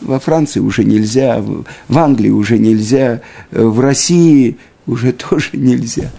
Во 0.00 0.20
Франции 0.20 0.60
уже 0.60 0.84
нельзя, 0.84 1.40
в 1.40 1.98
Англии 1.98 2.30
уже 2.30 2.58
нельзя, 2.58 3.22
в 3.50 3.80
России 3.80 4.58
уже 4.86 5.12
тоже 5.30 5.50
нельзя. 5.54 6.12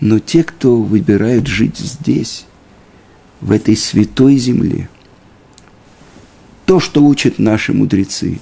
Но 0.00 0.18
те, 0.18 0.42
кто 0.42 0.76
выбирают 0.76 1.46
жить 1.46 1.78
здесь, 1.78 2.46
в 3.42 3.52
этой 3.52 3.76
святой 3.76 4.38
земле, 4.38 4.88
то, 6.64 6.80
что 6.80 7.04
учат 7.04 7.38
наши 7.38 7.74
мудрецы, 7.74 8.40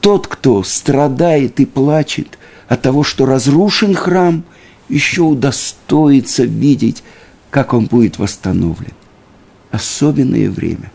тот, 0.00 0.26
кто 0.26 0.62
страдает 0.64 1.60
и 1.60 1.66
плачет 1.66 2.38
от 2.68 2.82
того, 2.82 3.04
что 3.04 3.26
разрушен 3.26 3.94
храм– 3.94 4.42
еще 4.88 5.22
удостоится 5.22 6.44
видеть, 6.44 7.02
как 7.50 7.74
он 7.74 7.86
будет 7.86 8.18
восстановлен. 8.18 8.92
Особенное 9.70 10.50
время. 10.50 10.92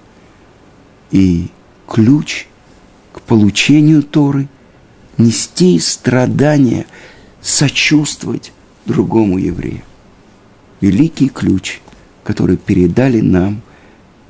И 1.12 1.48
ключ 1.88 2.48
к 3.14 3.22
получению 3.22 4.04
Торы– 4.04 4.48
нести 5.22 5.80
страдания, 5.80 6.86
сочувствовать 7.42 8.52
другому 8.86 9.38
еврею. 9.38 9.84
Великий 10.82 11.30
ключ, 11.30 11.80
который 12.24 12.58
передали 12.58 13.22
нам 13.22 13.62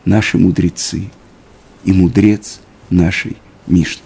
наши 0.06 0.38
мудрецы 0.38 1.10
и 1.84 1.94
мудрец 1.94 2.60
нашей 2.90 3.38
Мишны. 3.68 4.04